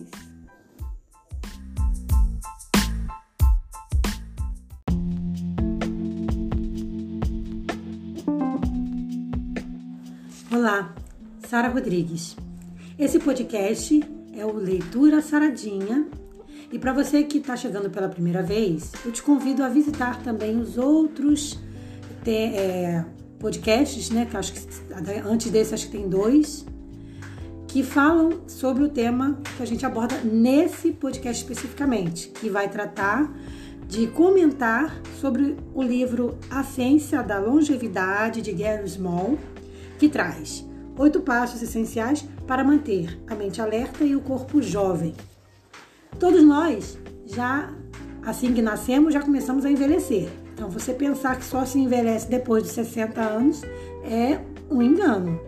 [10.52, 10.94] Olá,
[11.50, 12.36] Sara Rodrigues.
[12.96, 14.00] Esse podcast
[14.36, 16.06] é o Leitura Saradinha
[16.70, 20.60] e para você que está chegando pela primeira vez, eu te convido a visitar também
[20.60, 21.58] os outros
[22.24, 23.04] é,
[23.40, 24.28] podcasts, né?
[24.30, 24.60] Que acho que
[25.26, 26.64] antes desse acho que tem dois
[27.66, 33.28] que falam sobre o tema que a gente aborda nesse podcast especificamente, que vai tratar
[33.88, 39.36] de comentar sobre o livro A Ciência da Longevidade de Gary Small
[39.98, 40.69] que traz
[41.00, 45.14] oito passos essenciais para manter a mente alerta e o corpo jovem.
[46.18, 47.72] Todos nós já,
[48.22, 50.28] assim que nascemos, já começamos a envelhecer.
[50.52, 53.62] Então, você pensar que só se envelhece depois de 60 anos
[54.04, 55.40] é um engano.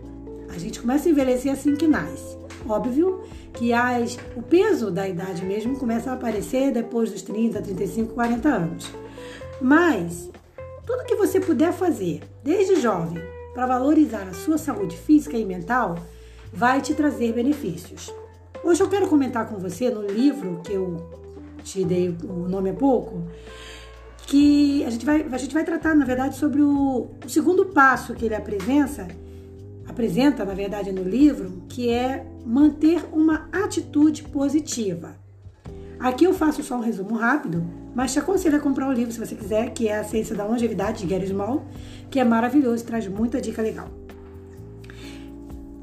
[0.49, 2.35] A gente começa a envelhecer assim que nasce.
[2.67, 3.21] Óbvio
[3.53, 8.49] que as, o peso da idade mesmo começa a aparecer depois dos 30, 35, 40
[8.49, 8.91] anos.
[9.61, 10.31] Mas
[10.83, 15.97] tudo que você puder fazer desde jovem para valorizar a sua saúde física e mental
[16.51, 18.13] vai te trazer benefícios.
[18.63, 20.97] Hoje eu quero comentar com você no livro que eu
[21.63, 23.23] te dei o nome há pouco,
[24.25, 28.13] que a gente vai, a gente vai tratar, na verdade, sobre o, o segundo passo
[28.13, 29.07] que ele apresenta,
[29.87, 35.15] apresenta, na verdade, no livro, que é manter uma atitude positiva.
[35.99, 37.63] Aqui eu faço só um resumo rápido,
[37.95, 40.45] mas te aconselho a comprar o livro se você quiser, que é A Ciência da
[40.45, 41.65] Longevidade, de Gary Small,
[42.09, 43.89] que é maravilhoso, traz muita dica legal.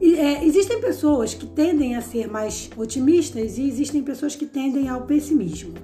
[0.02, 5.02] é, existem pessoas que tendem a ser mais otimistas e existem pessoas que tendem ao
[5.02, 5.74] pessimismo.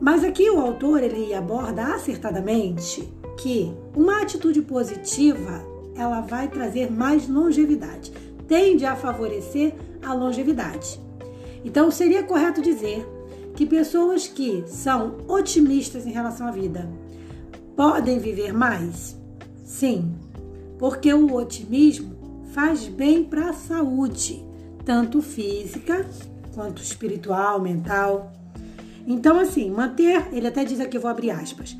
[0.00, 3.08] Mas aqui o autor ele aborda acertadamente
[3.40, 8.12] que uma atitude positiva ela vai trazer mais longevidade,
[8.48, 11.00] tende a favorecer a longevidade.
[11.64, 13.06] Então seria correto dizer
[13.54, 16.90] que pessoas que são otimistas em relação à vida
[17.76, 19.16] podem viver mais?
[19.64, 20.14] Sim,
[20.78, 22.12] porque o otimismo
[22.52, 24.44] faz bem para a saúde,
[24.84, 26.06] tanto física
[26.54, 28.32] quanto espiritual, mental.
[29.06, 31.76] Então, assim, manter, ele até diz aqui, vou abrir aspas.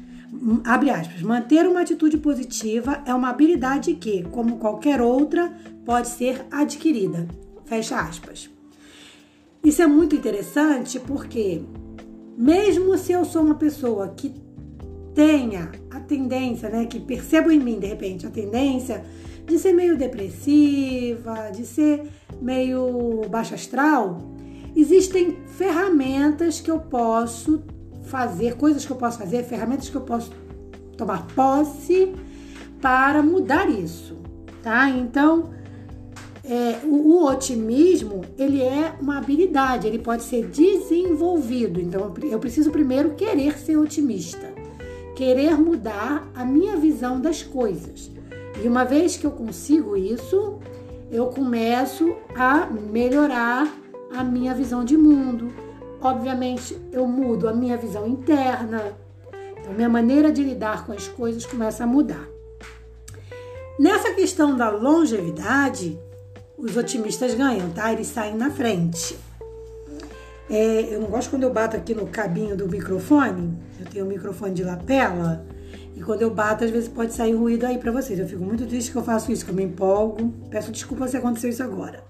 [0.65, 5.53] Abre aspas, manter uma atitude positiva é uma habilidade que, como qualquer outra,
[5.85, 7.29] pode ser adquirida.
[7.65, 8.52] Fecha aspas.
[9.65, 11.63] Isso é muito interessante porque,
[12.37, 14.35] mesmo se eu sou uma pessoa que
[15.15, 19.05] tenha a tendência, né, que percebo em mim de repente a tendência
[19.47, 22.03] de ser meio depressiva, de ser
[22.41, 24.19] meio baixa astral,
[24.75, 27.63] existem ferramentas que eu posso
[28.05, 30.33] fazer, coisas que eu posso fazer, ferramentas que eu posso
[30.97, 32.13] tomar posse
[32.81, 34.19] para mudar isso,
[34.63, 34.89] tá?
[34.89, 35.51] Então,
[36.45, 41.81] é, o, o, otimismo ele é uma habilidade, ele pode ser desenvolvido.
[41.81, 44.53] Então, eu preciso primeiro querer ser otimista,
[45.15, 48.11] querer mudar a minha visão das coisas.
[48.63, 50.59] E uma vez que eu consigo isso,
[51.11, 53.73] eu começo a melhorar
[54.15, 55.53] a minha visão de mundo.
[56.01, 58.97] Obviamente, eu mudo a minha visão interna.
[59.61, 62.29] Então, minha maneira de lidar com as coisas começa a mudar.
[63.79, 65.99] Nessa questão da longevidade,
[66.63, 67.93] os otimistas ganham, tá?
[67.93, 69.19] Eles saem na frente.
[70.49, 73.59] É, eu não gosto quando eu bato aqui no cabinho do microfone.
[73.81, 75.45] Eu tenho um microfone de lapela.
[75.97, 78.17] E quando eu bato, às vezes pode sair ruído aí para vocês.
[78.17, 80.33] Eu fico muito triste que eu faço isso, que eu me empolgo.
[80.51, 82.05] Peço desculpa se aconteceu isso agora.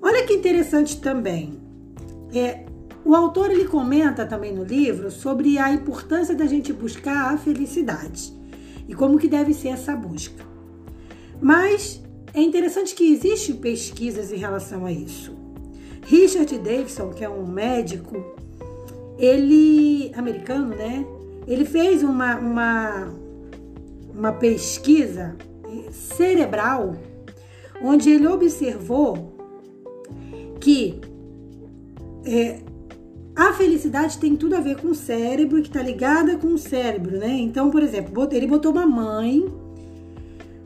[0.00, 1.58] Olha que interessante também.
[2.32, 2.64] É,
[3.04, 8.32] o autor ele comenta também no livro sobre a importância da gente buscar a felicidade
[8.86, 10.44] e como que deve ser essa busca.
[11.40, 12.03] Mas
[12.34, 15.32] é interessante que existem pesquisas em relação a isso.
[16.02, 18.22] Richard Davidson, que é um médico,
[19.16, 21.06] ele americano, né?
[21.46, 23.14] Ele fez uma, uma,
[24.12, 25.36] uma pesquisa
[25.90, 26.96] cerebral
[27.80, 29.32] onde ele observou
[30.60, 31.00] que
[32.24, 32.60] é,
[33.36, 37.18] a felicidade tem tudo a ver com o cérebro, que está ligada com o cérebro,
[37.18, 37.30] né?
[37.30, 39.44] Então, por exemplo, ele botou uma mãe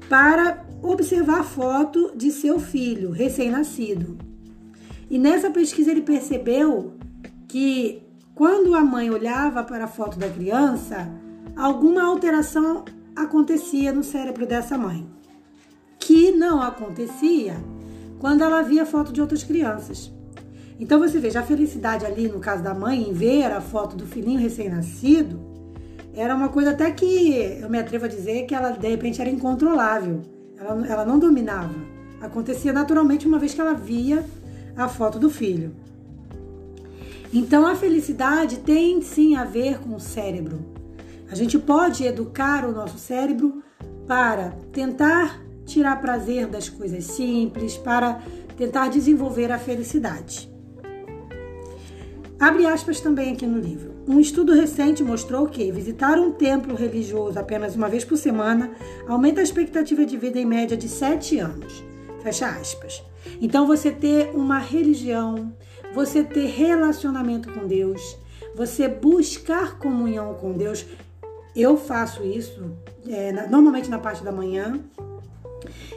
[0.08, 4.18] para observar a foto de seu filho recém-nascido.
[5.10, 6.94] E nessa pesquisa ele percebeu
[7.46, 8.02] que
[8.34, 11.10] quando a mãe olhava para a foto da criança,
[11.56, 12.84] alguma alteração
[13.16, 15.08] acontecia no cérebro dessa mãe,
[15.98, 17.56] que não acontecia
[18.18, 20.12] quando ela via foto de outras crianças.
[20.78, 24.06] Então você veja, a felicidade ali, no caso da mãe, em ver a foto do
[24.06, 25.40] filhinho recém-nascido,
[26.14, 29.30] era uma coisa até que eu me atrevo a dizer que ela de repente era
[29.30, 30.22] incontrolável.
[30.58, 31.74] Ela, ela não dominava.
[32.20, 34.24] Acontecia naturalmente uma vez que ela via
[34.76, 35.74] a foto do filho.
[37.32, 40.64] Então a felicidade tem sim a ver com o cérebro.
[41.30, 43.62] A gente pode educar o nosso cérebro
[44.06, 48.22] para tentar tirar prazer das coisas simples, para
[48.56, 50.50] tentar desenvolver a felicidade.
[52.40, 53.97] Abre aspas também aqui no livro.
[54.08, 58.70] Um estudo recente mostrou que visitar um templo religioso apenas uma vez por semana
[59.06, 61.84] aumenta a expectativa de vida em média de 7 anos.
[62.22, 63.02] Fecha aspas.
[63.38, 65.52] Então, você ter uma religião,
[65.94, 68.16] você ter relacionamento com Deus,
[68.54, 70.86] você buscar comunhão com Deus.
[71.54, 72.64] Eu faço isso
[73.06, 74.80] é, normalmente na parte da manhã.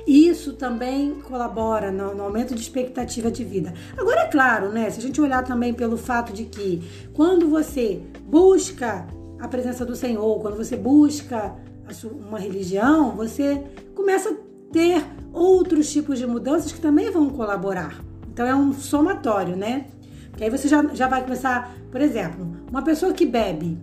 [0.05, 3.73] Isso também colabora no, no, aumento de expectativa de vida.
[3.97, 4.89] Agora, é claro, né?
[4.89, 6.81] Se a gente olhar também pelo fato de que
[7.13, 9.07] quando você busca
[9.39, 11.55] a presença do Senhor, quando você busca
[12.03, 14.33] uma religião, você começa a
[14.71, 18.01] ter outros tipos de mudanças que também vão colaborar.
[18.31, 19.87] Então é um somatório, né?
[20.29, 23.77] Porque aí você já, já vai começar, por exemplo, uma pessoa que bebe,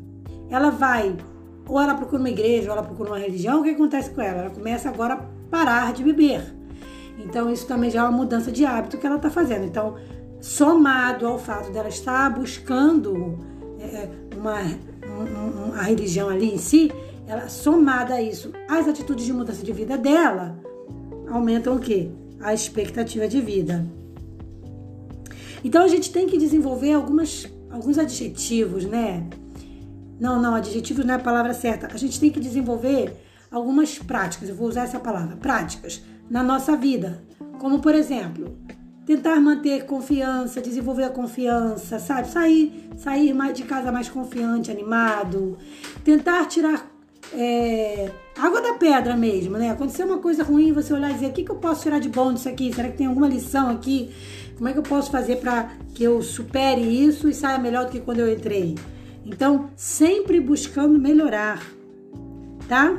[0.48, 1.14] ela vai,
[1.66, 4.42] ou ela procura uma igreja, ou ela procura uma religião, o que acontece com ela?
[4.42, 6.42] Ela começa agora a parar de beber.
[7.18, 9.64] Então isso também já é uma mudança de hábito que ela está fazendo.
[9.64, 9.96] Então,
[10.40, 13.38] somado ao fato dela estar buscando
[13.80, 16.92] é, uma, um, a religião ali em si,
[17.26, 20.58] ela somada a isso, as atitudes de mudança de vida dela
[21.28, 22.10] aumentam o quê?
[22.40, 23.84] A expectativa de vida.
[25.62, 29.26] Então a gente tem que desenvolver algumas, alguns adjetivos, né?
[30.20, 31.88] Não, não, adjetivos não é a palavra certa.
[31.92, 33.12] A gente tem que desenvolver
[33.50, 37.22] algumas práticas, eu vou usar essa palavra, práticas, na nossa vida.
[37.58, 38.56] Como, por exemplo,
[39.06, 42.28] tentar manter confiança, desenvolver a confiança, sabe?
[42.28, 45.56] Sair, sair mais de casa mais confiante, animado.
[46.04, 46.86] Tentar tirar
[47.32, 49.70] é, água da pedra mesmo, né?
[49.70, 52.08] Acontecer uma coisa ruim, você olhar e dizer: o que, que eu posso tirar de
[52.08, 52.72] bom disso aqui?
[52.72, 54.10] Será que tem alguma lição aqui?
[54.56, 57.92] Como é que eu posso fazer para que eu supere isso e saia melhor do
[57.92, 58.74] que quando eu entrei?
[59.24, 61.62] Então, sempre buscando melhorar,
[62.68, 62.96] tá?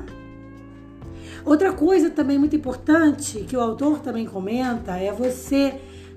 [1.50, 5.74] Outra coisa também muito importante que o autor também comenta é você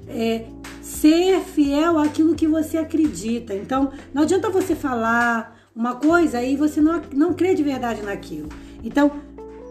[0.07, 0.45] é,
[0.83, 3.55] ser fiel àquilo que você acredita.
[3.55, 8.51] Então, não adianta você falar uma coisa e você não, não crê de verdade naquilo.
[8.85, 9.11] Então,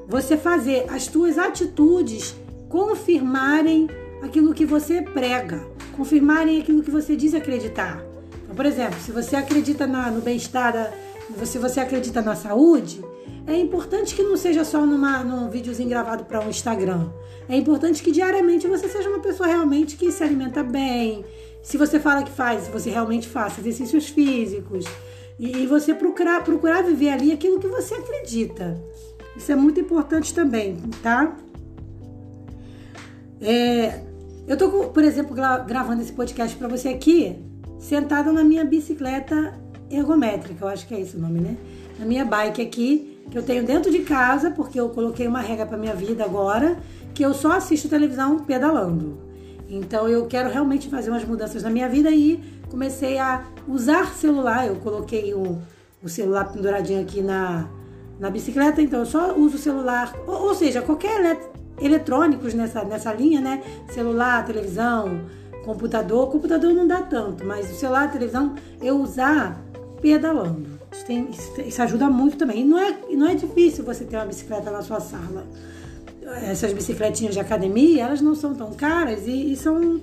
[0.07, 2.35] você fazer as suas atitudes
[2.67, 3.87] confirmarem
[4.23, 5.63] aquilo que você prega,
[5.95, 8.03] confirmarem aquilo que você diz acreditar.
[8.45, 10.91] Então, por exemplo, se você acredita na, no bem-estar,
[11.45, 12.99] se você acredita na saúde,
[13.47, 17.09] é importante que não seja só numa, num videozinho gravado para um Instagram.
[17.49, 21.25] É importante que diariamente você seja uma pessoa realmente que se alimenta bem.
[21.61, 24.85] Se você fala que faz, você realmente faça exercícios físicos.
[25.39, 28.81] E, e você procurar, procurar viver ali aquilo que você acredita.
[29.35, 31.35] Isso é muito importante também, tá?
[33.41, 34.01] É,
[34.47, 37.35] eu tô, por exemplo, gravando esse podcast para você aqui,
[37.79, 39.59] sentada na minha bicicleta
[39.89, 41.57] ergométrica, eu acho que é esse o nome, né?
[41.99, 45.65] Na minha bike aqui, que eu tenho dentro de casa, porque eu coloquei uma regra
[45.65, 46.77] para minha vida agora,
[47.13, 49.17] que eu só assisto televisão pedalando.
[49.69, 54.67] Então eu quero realmente fazer umas mudanças na minha vida e comecei a usar celular.
[54.67, 55.57] Eu coloquei o,
[56.03, 57.69] o celular penduradinho aqui na,
[58.19, 61.39] na bicicleta, então eu só uso celular, ou, ou seja, qualquer elet
[61.79, 63.63] eletrônicos nessa, nessa linha, né?
[63.89, 65.21] Celular, televisão,
[65.63, 66.29] computador.
[66.29, 69.59] Computador não dá tanto, mas o celular, televisão, eu usar
[70.01, 70.80] pedalando.
[70.91, 71.29] Isso, tem,
[71.65, 72.61] isso ajuda muito também.
[72.61, 75.47] E não é, não é difícil você ter uma bicicleta na sua sala.
[76.43, 80.01] Essas bicicletinhas de academia, elas não são tão caras e, e são.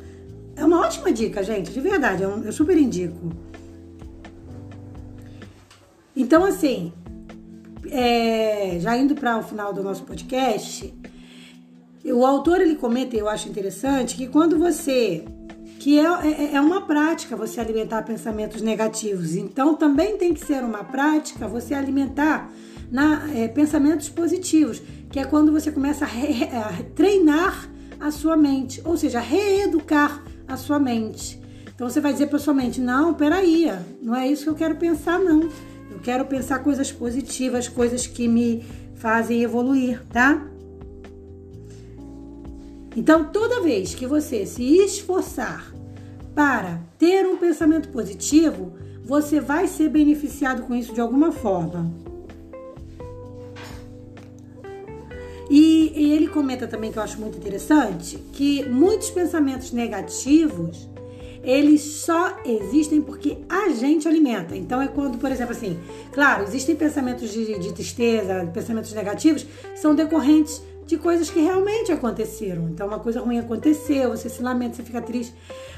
[0.57, 3.33] É uma ótima dica, gente, de verdade, eu, eu super indico.
[6.17, 6.93] Então, assim,
[7.89, 10.93] é, já indo para o final do nosso podcast,
[12.05, 15.25] o autor ele comenta, eu acho interessante, que quando você
[15.79, 19.35] que é, é, é, uma prática você alimentar pensamentos negativos.
[19.35, 22.51] Então, também tem que ser uma prática você alimentar
[22.91, 27.71] na, é, pensamentos positivos, que é quando você começa a, re, a treinar
[28.01, 31.41] a sua mente, ou seja, reeducar a sua mente.
[31.75, 33.71] Então, você vai dizer para sua mente: não, peraí,
[34.03, 35.49] não é isso que eu quero pensar, não.
[35.91, 38.65] Eu quero pensar coisas positivas, coisas que me
[38.97, 40.45] fazem evoluir, tá?
[42.99, 45.73] Então, toda vez que você se esforçar
[46.35, 48.73] para ter um pensamento positivo,
[49.05, 51.95] você vai ser beneficiado com isso de alguma forma.
[55.49, 60.89] E, e, ele comenta também que eu acho muito interessante que muitos pensamentos negativos
[61.45, 64.57] eles só existem porque a gente alimenta.
[64.57, 65.79] Então é quando, por exemplo, assim,
[66.11, 69.47] claro, existem pensamentos de, de tristeza, pensamentos negativos,
[69.77, 72.67] são decorrentes de coisas que realmente aconteceram.
[72.71, 75.35] Então, uma coisa ruim aconteceu, você se lamenta, você fica triste.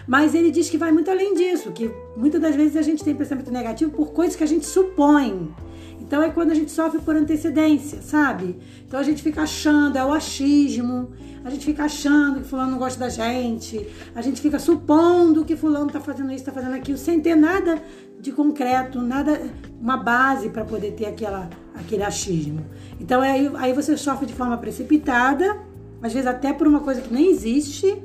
[0.06, 3.12] Mas ele diz que vai muito além disso, que muitas das vezes a gente tem
[3.12, 5.52] pensamento negativo por coisas que a gente supõe.
[6.00, 8.56] Então, é quando a gente sofre por antecedência, sabe?
[8.86, 11.10] Então, a gente fica achando, é o achismo,
[11.44, 13.84] a gente fica achando que fulano não gosta da gente,
[14.14, 17.82] a gente fica supondo que fulano tá fazendo isso, tá fazendo aquilo, sem ter nada
[18.20, 19.40] de concreto, nada,
[19.80, 22.64] uma base para poder ter aquela, aquele achismo.
[23.00, 25.58] Então aí, aí você sofre de forma precipitada,
[26.02, 28.02] às vezes até por uma coisa que nem existe,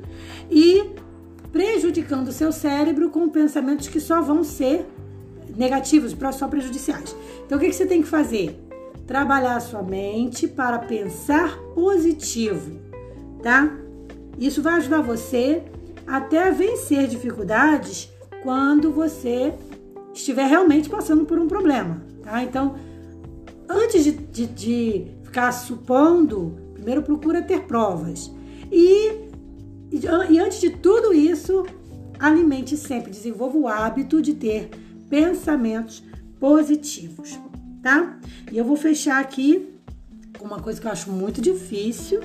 [0.50, 0.90] e
[1.52, 4.86] prejudicando o seu cérebro com pensamentos que só vão ser
[5.54, 7.14] negativos, só prejudiciais.
[7.44, 8.62] Então o que, que você tem que fazer?
[9.06, 12.80] Trabalhar a sua mente para pensar positivo,
[13.42, 13.70] tá?
[14.38, 15.62] Isso vai ajudar você
[16.06, 18.10] até a vencer dificuldades
[18.42, 19.54] quando você
[20.18, 22.42] estiver realmente passando por um problema, tá?
[22.42, 22.76] Então,
[23.68, 28.32] antes de, de, de ficar supondo, primeiro procura ter provas.
[28.70, 29.08] E,
[29.90, 30.00] e,
[30.30, 31.64] e antes de tudo isso,
[32.18, 34.70] alimente sempre, desenvolva o hábito de ter
[35.08, 36.02] pensamentos
[36.40, 37.38] positivos,
[37.82, 38.18] tá?
[38.50, 39.74] E eu vou fechar aqui
[40.38, 42.20] com uma coisa que eu acho muito difícil,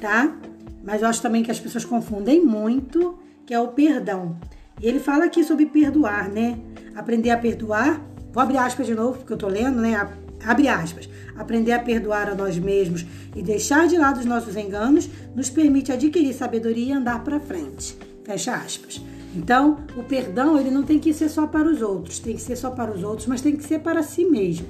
[0.00, 0.36] tá?
[0.82, 4.38] Mas eu acho também que as pessoas confundem muito, que é o perdão.
[4.80, 6.58] E ele fala aqui sobre perdoar, né?
[7.00, 7.98] Aprender a perdoar.
[8.30, 10.06] Vou abrir aspas de novo, porque eu tô lendo, né?
[10.44, 11.08] Abre aspas.
[11.34, 15.90] Aprender a perdoar a nós mesmos e deixar de lado os nossos enganos nos permite
[15.90, 17.96] adquirir sabedoria e andar para frente.
[18.22, 19.00] Fecha aspas.
[19.34, 22.56] Então, o perdão ele não tem que ser só para os outros, tem que ser
[22.56, 24.66] só para os outros, mas tem que ser para si mesmo.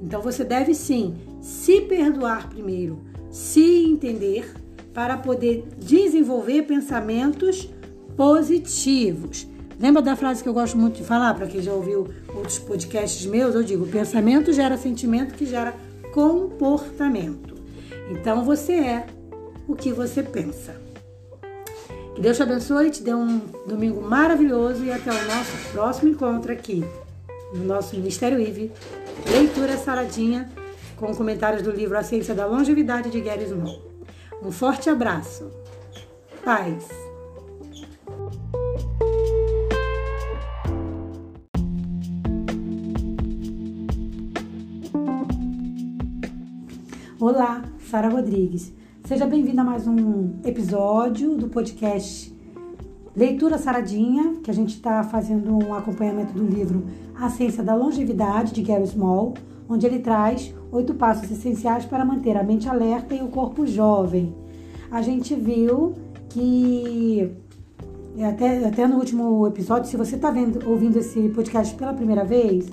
[0.00, 4.54] Então, você deve sim se perdoar primeiro, se entender,
[4.94, 7.68] para poder desenvolver pensamentos
[8.16, 9.48] positivos.
[9.82, 13.26] Lembra da frase que eu gosto muito de falar, para quem já ouviu outros podcasts
[13.26, 13.52] meus?
[13.52, 15.74] Eu digo: pensamento gera sentimento que gera
[16.14, 17.56] comportamento.
[18.08, 19.06] Então você é
[19.66, 20.80] o que você pensa.
[22.14, 26.52] Que Deus te abençoe, te dê um domingo maravilhoso e até o nosso próximo encontro
[26.52, 26.84] aqui
[27.52, 28.70] no nosso Ministério IVE.
[29.32, 30.48] Leitura saradinha
[30.96, 33.82] com comentários do livro A Ciência da Longevidade de Gary Small.
[34.40, 35.50] Um forte abraço.
[36.44, 37.01] Paz.
[47.22, 48.72] Olá, Sara Rodrigues.
[49.04, 52.36] Seja bem-vinda a mais um episódio do podcast
[53.14, 58.52] Leitura Saradinha, que a gente está fazendo um acompanhamento do livro A Ciência da Longevidade,
[58.52, 59.34] de Gary Small,
[59.68, 64.34] onde ele traz oito passos essenciais para manter a mente alerta e o corpo jovem.
[64.90, 65.94] A gente viu
[66.28, 67.30] que
[68.20, 70.34] até, até no último episódio, se você está
[70.66, 72.68] ouvindo esse podcast pela primeira vez,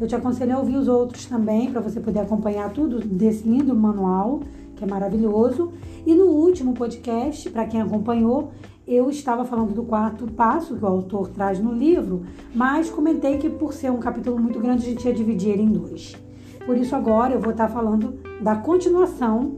[0.00, 3.76] eu te aconselho a ouvir os outros também, para você poder acompanhar tudo desse lindo
[3.76, 4.40] manual,
[4.74, 5.72] que é maravilhoso.
[6.06, 8.50] E no último podcast, para quem acompanhou,
[8.88, 12.22] eu estava falando do quarto passo que o autor traz no livro,
[12.54, 15.72] mas comentei que por ser um capítulo muito grande, a gente ia dividir ele em
[15.72, 16.16] dois.
[16.64, 19.54] Por isso agora eu vou estar falando da continuação,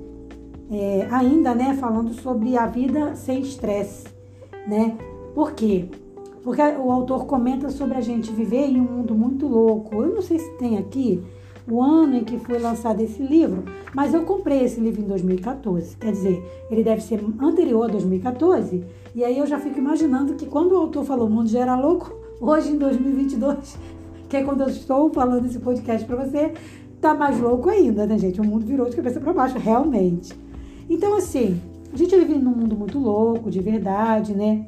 [0.71, 4.07] é, ainda, né, falando sobre a vida sem estresse,
[4.67, 4.97] né?
[5.35, 5.89] Por quê?
[6.43, 10.03] Porque o autor comenta sobre a gente viver em um mundo muito louco.
[10.03, 11.23] Eu não sei se tem aqui
[11.71, 13.65] o ano em que foi lançado esse livro,
[13.95, 15.97] mas eu comprei esse livro em 2014.
[15.97, 18.85] Quer dizer, ele deve ser anterior a 2014.
[19.15, 21.77] E aí eu já fico imaginando que quando o autor falou o mundo já era
[21.77, 23.79] louco, hoje em 2022,
[24.29, 26.53] que é quando eu estou falando esse podcast para você,
[27.01, 28.41] tá mais louco ainda, né, gente?
[28.41, 30.33] O mundo virou de cabeça para baixo, realmente.
[30.91, 31.61] Então, assim,
[31.93, 34.67] a gente vive num mundo muito louco, de verdade, né?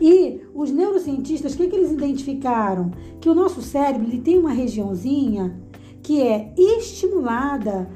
[0.00, 2.90] E os neurocientistas, o que, que eles identificaram?
[3.20, 5.60] Que o nosso cérebro ele tem uma regiãozinha
[6.02, 7.88] que é estimulada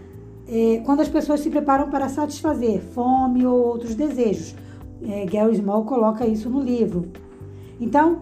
[0.46, 4.54] é, quando as pessoas se preparam para satisfazer fome ou outros desejos.
[5.02, 7.08] É, Gary Small coloca isso no livro.
[7.80, 8.20] Então,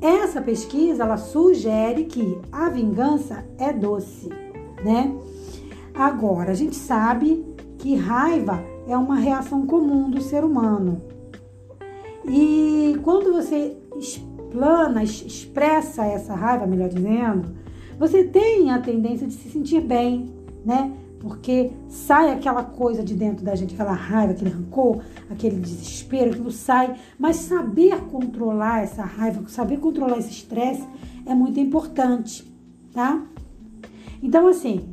[0.00, 4.28] essa pesquisa ela sugere que a vingança é doce,
[4.84, 5.14] né?
[5.94, 7.44] Agora, a gente sabe
[7.78, 11.02] que raiva é uma reação comum do ser humano.
[12.32, 17.56] E quando você explana, expressa essa raiva, melhor dizendo,
[17.98, 20.32] você tem a tendência de se sentir bem,
[20.64, 20.92] né?
[21.18, 26.52] Porque sai aquela coisa de dentro da gente, aquela raiva, aquele rancor, aquele desespero, aquilo
[26.52, 26.96] sai.
[27.18, 30.86] Mas saber controlar essa raiva, saber controlar esse estresse
[31.26, 32.50] é muito importante,
[32.94, 33.26] tá?
[34.22, 34.88] Então, assim,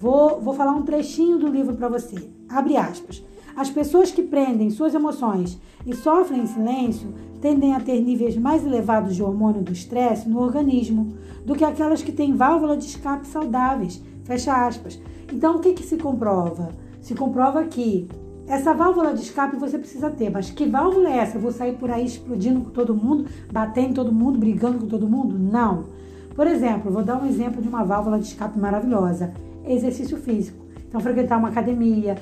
[0.00, 2.30] vou, vou falar um trechinho do livro para você.
[2.48, 3.22] Abre aspas.
[3.58, 8.64] As pessoas que prendem suas emoções e sofrem em silêncio tendem a ter níveis mais
[8.64, 11.12] elevados de hormônio do estresse no organismo
[11.44, 14.00] do que aquelas que têm válvula de escape saudáveis.
[14.22, 15.00] Fecha aspas.
[15.32, 16.68] Então, o que, que se comprova?
[17.00, 18.06] Se comprova que
[18.46, 21.36] essa válvula de escape você precisa ter, mas que válvula é essa?
[21.36, 25.08] Vou sair por aí explodindo com todo mundo, batendo em todo mundo, brigando com todo
[25.08, 25.36] mundo?
[25.36, 25.86] Não.
[26.32, 29.34] Por exemplo, vou dar um exemplo de uma válvula de escape maravilhosa:
[29.66, 30.64] exercício físico.
[30.86, 32.16] Então, frequentar uma academia,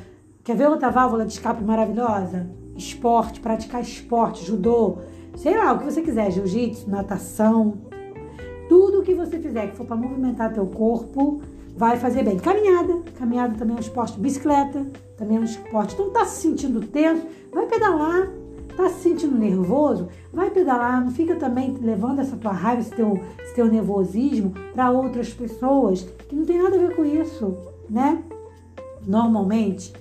[0.46, 2.46] Quer ver outra válvula de escape maravilhosa?
[2.76, 4.98] Esporte, praticar esporte, judô,
[5.34, 7.78] sei lá, o que você quiser, jiu-jitsu, natação.
[8.68, 11.40] Tudo o que você fizer que for para movimentar teu corpo
[11.76, 12.36] vai fazer bem.
[12.36, 14.20] Caminhada, caminhada também é um esporte.
[14.20, 14.86] Bicicleta
[15.16, 15.94] também é um esporte.
[15.94, 18.30] Então tá se sentindo tenso, vai pedalar.
[18.76, 20.06] Tá se sentindo nervoso?
[20.32, 21.04] Vai pedalar.
[21.04, 26.02] Não fica também levando essa tua raiva, esse teu, esse teu nervosismo para outras pessoas
[26.28, 27.52] que não tem nada a ver com isso,
[27.90, 28.22] né?
[29.04, 29.92] Normalmente,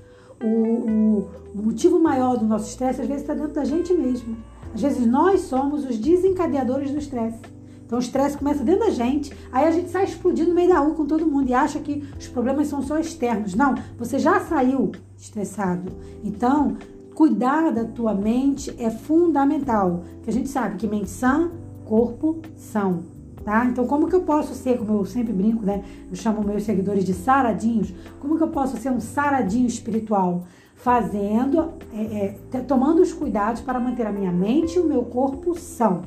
[0.44, 4.38] o, o, motivo maior do nosso estresse às vezes está dentro da gente mesmo.
[4.74, 7.40] Às vezes nós somos os desencadeadores do estresse.
[7.86, 10.80] Então o estresse começa dentro da gente, aí a gente sai explodindo no meio da
[10.80, 13.54] rua com todo mundo e acha que os problemas são só externos.
[13.54, 15.92] Não, você já saiu estressado.
[16.24, 16.78] Então,
[17.14, 21.52] cuidar da tua mente é fundamental, porque a gente sabe que mente sã,
[21.86, 23.15] corpo são.
[23.46, 23.64] Tá?
[23.66, 25.84] Então, como que eu posso ser, como eu sempre brinco, né?
[26.10, 27.94] Eu chamo meus seguidores de saradinhos.
[28.20, 30.46] Como que eu posso ser um saradinho espiritual?
[30.74, 35.54] Fazendo, é, é, tomando os cuidados para manter a minha mente e o meu corpo
[35.54, 36.02] são.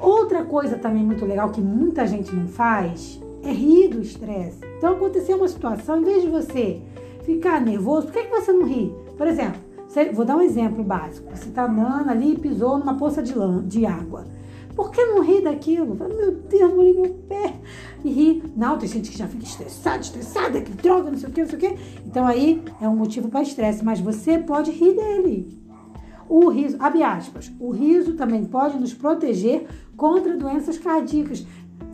[0.00, 4.58] Outra coisa também muito legal que muita gente não faz é rir do estresse.
[4.76, 6.82] Então, aconteceu uma situação, em vez de você
[7.22, 8.92] ficar nervoso, por que, que você não ri?
[9.16, 11.30] Por exemplo, você, vou dar um exemplo básico.
[11.34, 14.24] Você está andando ali e pisou numa poça de, lã, de água.
[14.78, 15.96] Por que não rir daquilo?
[15.96, 17.52] Meu Deus, molhei meu pé.
[18.04, 18.44] E ri.
[18.54, 21.48] Não, tem gente que já fica estressada, estressada, que droga, não sei o que, não
[21.48, 21.78] sei o que.
[22.06, 25.60] Então aí é um motivo para estresse, mas você pode rir dele.
[26.28, 29.66] O riso, abre aspas, o riso também pode nos proteger
[29.96, 31.44] contra doenças cardíacas.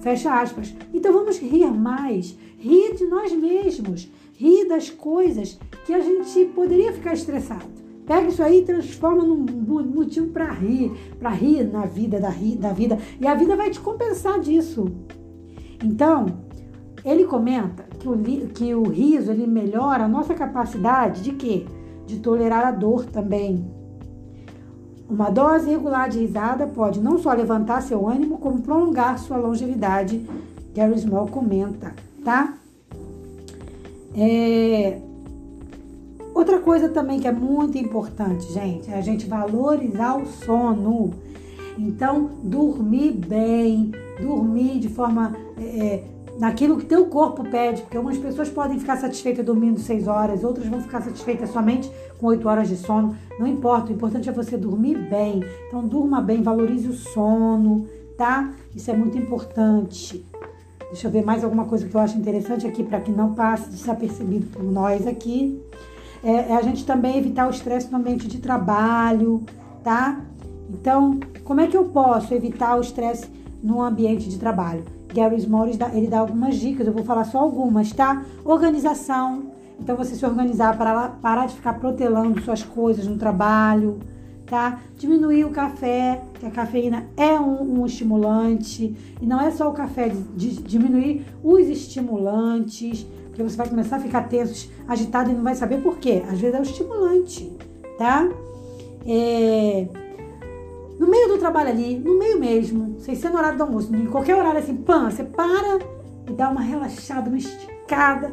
[0.00, 0.74] Fecha aspas.
[0.92, 2.36] Então vamos rir mais.
[2.58, 4.10] Rir de nós mesmos.
[4.34, 7.83] Rir das coisas que a gente poderia ficar estressado.
[8.06, 9.46] Pega isso aí e transforma num
[9.84, 12.98] motivo para rir, para rir na vida da, da vida.
[13.20, 14.86] E a vida vai te compensar disso.
[15.82, 16.26] Então,
[17.04, 18.16] ele comenta que o,
[18.48, 21.66] que o riso ele melhora a nossa capacidade de quê?
[22.06, 23.64] De tolerar a dor também.
[25.08, 30.26] Uma dose regular de risada pode não só levantar seu ânimo, como prolongar sua longevidade.
[30.74, 31.94] Gary Small comenta,
[32.24, 32.54] tá?
[34.16, 35.00] É...
[36.34, 41.14] Outra coisa também que é muito importante, gente, é a gente valorizar o sono.
[41.78, 46.02] Então, dormir bem, dormir de forma é,
[46.38, 50.66] naquilo que teu corpo pede, porque algumas pessoas podem ficar satisfeitas dormindo 6 horas, outras
[50.66, 53.16] vão ficar satisfeitas somente com 8 horas de sono.
[53.38, 55.40] Não importa, o importante é você dormir bem.
[55.68, 57.86] Então durma bem, valorize o sono,
[58.18, 58.52] tá?
[58.74, 60.26] Isso é muito importante.
[60.90, 63.68] Deixa eu ver mais alguma coisa que eu acho interessante aqui para que não passe
[63.70, 65.60] desapercebido por nós aqui.
[66.24, 69.42] É, é a gente também evitar o estresse no ambiente de trabalho,
[69.82, 70.20] tá?
[70.70, 73.28] Então, como é que eu posso evitar o estresse
[73.62, 74.84] no ambiente de trabalho?
[75.12, 78.24] Gary Small ele dá algumas dicas, eu vou falar só algumas, tá?
[78.44, 79.52] Organização.
[79.78, 84.00] Então você se organizar para parar de ficar protelando suas coisas no trabalho,
[84.46, 84.80] tá?
[84.98, 88.94] Diminuir o café, que a cafeína é um, um estimulante.
[89.20, 93.96] E não é só o café, de, de, diminuir os estimulantes, porque você vai começar
[93.96, 96.22] a ficar tenso, agitado e não vai saber por quê.
[96.30, 97.52] Às vezes é o estimulante,
[97.98, 98.28] tá?
[99.04, 99.88] É
[100.98, 104.06] no meio do trabalho ali, no meio mesmo, sem ser no horário do almoço, em
[104.06, 105.80] qualquer horário assim, pã, você para
[106.28, 108.32] e dá uma relaxada, uma esticada.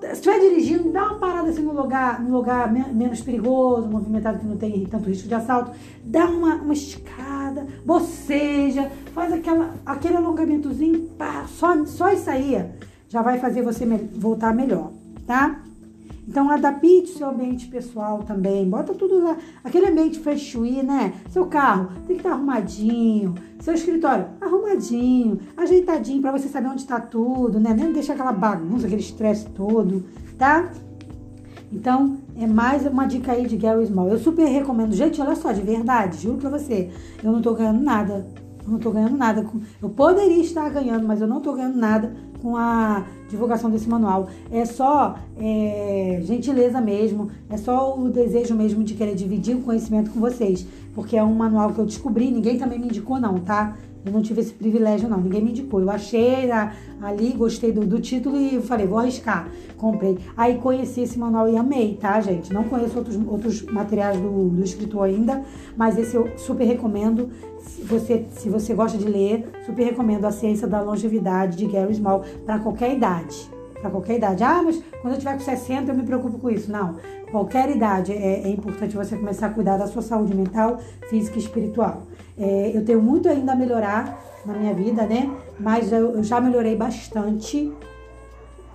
[0.00, 4.46] Se estiver dirigindo, dá uma parada assim no lugar, no lugar menos perigoso, movimentado que
[4.46, 5.70] não tem tanto risco de assalto.
[6.04, 12.56] Dá uma, uma esticada, boceja, faz aquela, aquele alongamentozinho, pá, só, só isso aí
[13.08, 14.92] já vai fazer você voltar melhor,
[15.26, 15.62] tá?
[16.28, 18.68] Então, adapte seu ambiente pessoal também.
[18.68, 19.38] Bota tudo lá.
[19.64, 21.14] Aquele ambiente fechui, né?
[21.30, 23.34] Seu carro tem que estar arrumadinho.
[23.60, 27.72] Seu escritório arrumadinho, ajeitadinho, para você saber onde está tudo, né?
[27.74, 30.04] Nem deixar aquela bagunça, aquele estresse todo,
[30.36, 30.70] tá?
[31.72, 34.08] Então, é mais uma dica aí de Gary Small.
[34.08, 34.92] Eu super recomendo.
[34.92, 36.90] Gente, olha só, de verdade, juro pra você.
[37.22, 38.26] Eu não tô ganhando nada.
[38.64, 39.46] Eu não tô ganhando nada.
[39.80, 44.28] Eu poderia estar ganhando, mas eu não tô ganhando nada com a divulgação desse manual.
[44.50, 50.10] É só é, gentileza mesmo, é só o desejo mesmo de querer dividir o conhecimento
[50.10, 53.76] com vocês, porque é um manual que eu descobri, ninguém também me indicou não, tá?
[54.04, 55.20] Eu não tive esse privilégio, não.
[55.20, 55.80] Ninguém me indicou.
[55.80, 56.72] Eu achei a,
[57.02, 59.48] ali, gostei do, do, título e falei, vou arriscar.
[59.76, 60.18] Comprei.
[60.36, 62.52] Aí conheci esse manual e amei, tá, gente?
[62.52, 65.42] Não conheço outros, outros materiais do, do escritor ainda,
[65.76, 67.28] mas esse eu super recomendo.
[67.60, 71.94] Se você, se você gosta de ler, super recomendo A Ciência da Longevidade de Gary
[71.94, 73.50] Small para qualquer idade.
[73.80, 74.42] Para qualquer idade.
[74.42, 76.70] Ah, mas quando eu tiver com 60 eu me preocupo com isso.
[76.70, 76.96] Não.
[77.30, 80.80] Qualquer idade é, é importante você começar a cuidar da sua saúde mental,
[81.10, 82.07] física e espiritual.
[82.38, 85.30] É, eu tenho muito ainda a melhorar na minha vida, né?
[85.58, 87.72] Mas eu, eu já melhorei bastante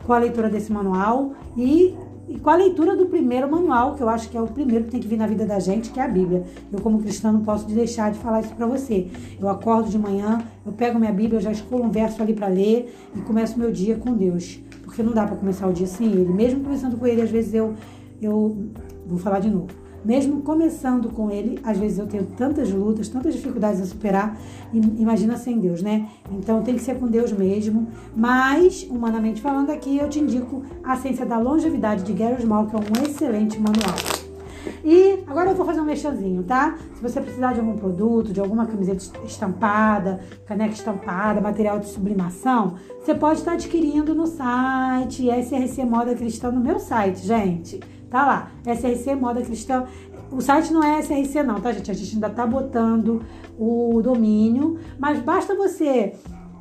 [0.05, 1.95] com a leitura desse manual e
[2.27, 4.91] e com a leitura do primeiro manual, que eu acho que é o primeiro que
[4.91, 6.43] tem que vir na vida da gente, que é a Bíblia.
[6.71, 9.07] Eu, como cristã, não posso deixar de falar isso para você.
[9.39, 12.47] Eu acordo de manhã, eu pego minha Bíblia, eu já escolho um verso ali para
[12.47, 14.59] ler e começo meu dia com Deus.
[14.83, 16.31] Porque não dá para começar o dia sem Ele.
[16.31, 17.73] Mesmo começando com Ele, às vezes eu,
[18.21, 18.55] eu
[19.05, 19.82] vou falar de novo.
[20.03, 24.37] Mesmo começando com ele, às vezes eu tenho tantas lutas, tantas dificuldades a superar,
[24.73, 26.09] imagina sem Deus, né?
[26.31, 27.87] Então tem que ser com Deus mesmo.
[28.15, 32.75] Mas, humanamente falando aqui, eu te indico a Ciência da Longevidade de Gary Small, que
[32.75, 34.23] é um excelente manual.
[34.83, 36.77] E agora eu vou fazer um mexãozinho, tá?
[36.95, 42.75] Se você precisar de algum produto, de alguma camiseta estampada, caneca estampada, material de sublimação,
[42.99, 47.79] você pode estar adquirindo no site SRC Moda Cristã, no meu site, gente.
[48.13, 49.87] Tá lá, SRC Moda Cristã.
[50.31, 51.89] O site não é SRC não, tá, gente?
[51.89, 53.23] A gente ainda tá botando
[53.57, 56.13] o domínio, mas basta você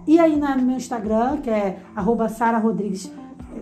[0.07, 3.12] ir aí no meu Instagram, que é arroba Sara Rodrigues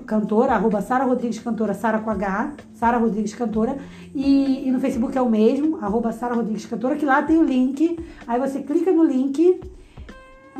[0.07, 3.76] Cantora, arroba Sara Rodrigues Cantora, Sara com H, Sara Rodrigues Cantora,
[4.14, 7.43] e, e, no Facebook é o mesmo, arroba Sara Rodrigues Cantora, que lá tem o
[7.43, 9.61] link, aí você clica no link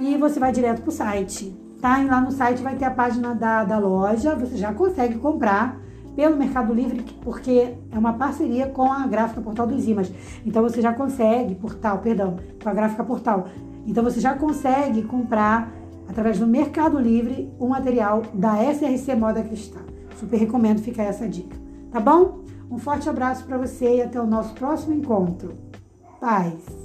[0.00, 2.00] e você vai direto pro site, tá?
[2.00, 5.89] E lá no site vai ter a página da, da loja, você já consegue comprar
[6.20, 10.12] pelo Mercado Livre, porque é uma parceria com a gráfica Portal dos Imas.
[10.44, 13.48] Então você já consegue, portal, perdão, com a gráfica Portal.
[13.86, 15.72] Então você já consegue comprar
[16.06, 19.80] através do Mercado Livre o material da SRC Moda Cristã.
[20.14, 21.56] Super recomendo ficar essa dica,
[21.90, 22.40] tá bom?
[22.70, 25.54] Um forte abraço para você e até o nosso próximo encontro.
[26.20, 26.79] Paz!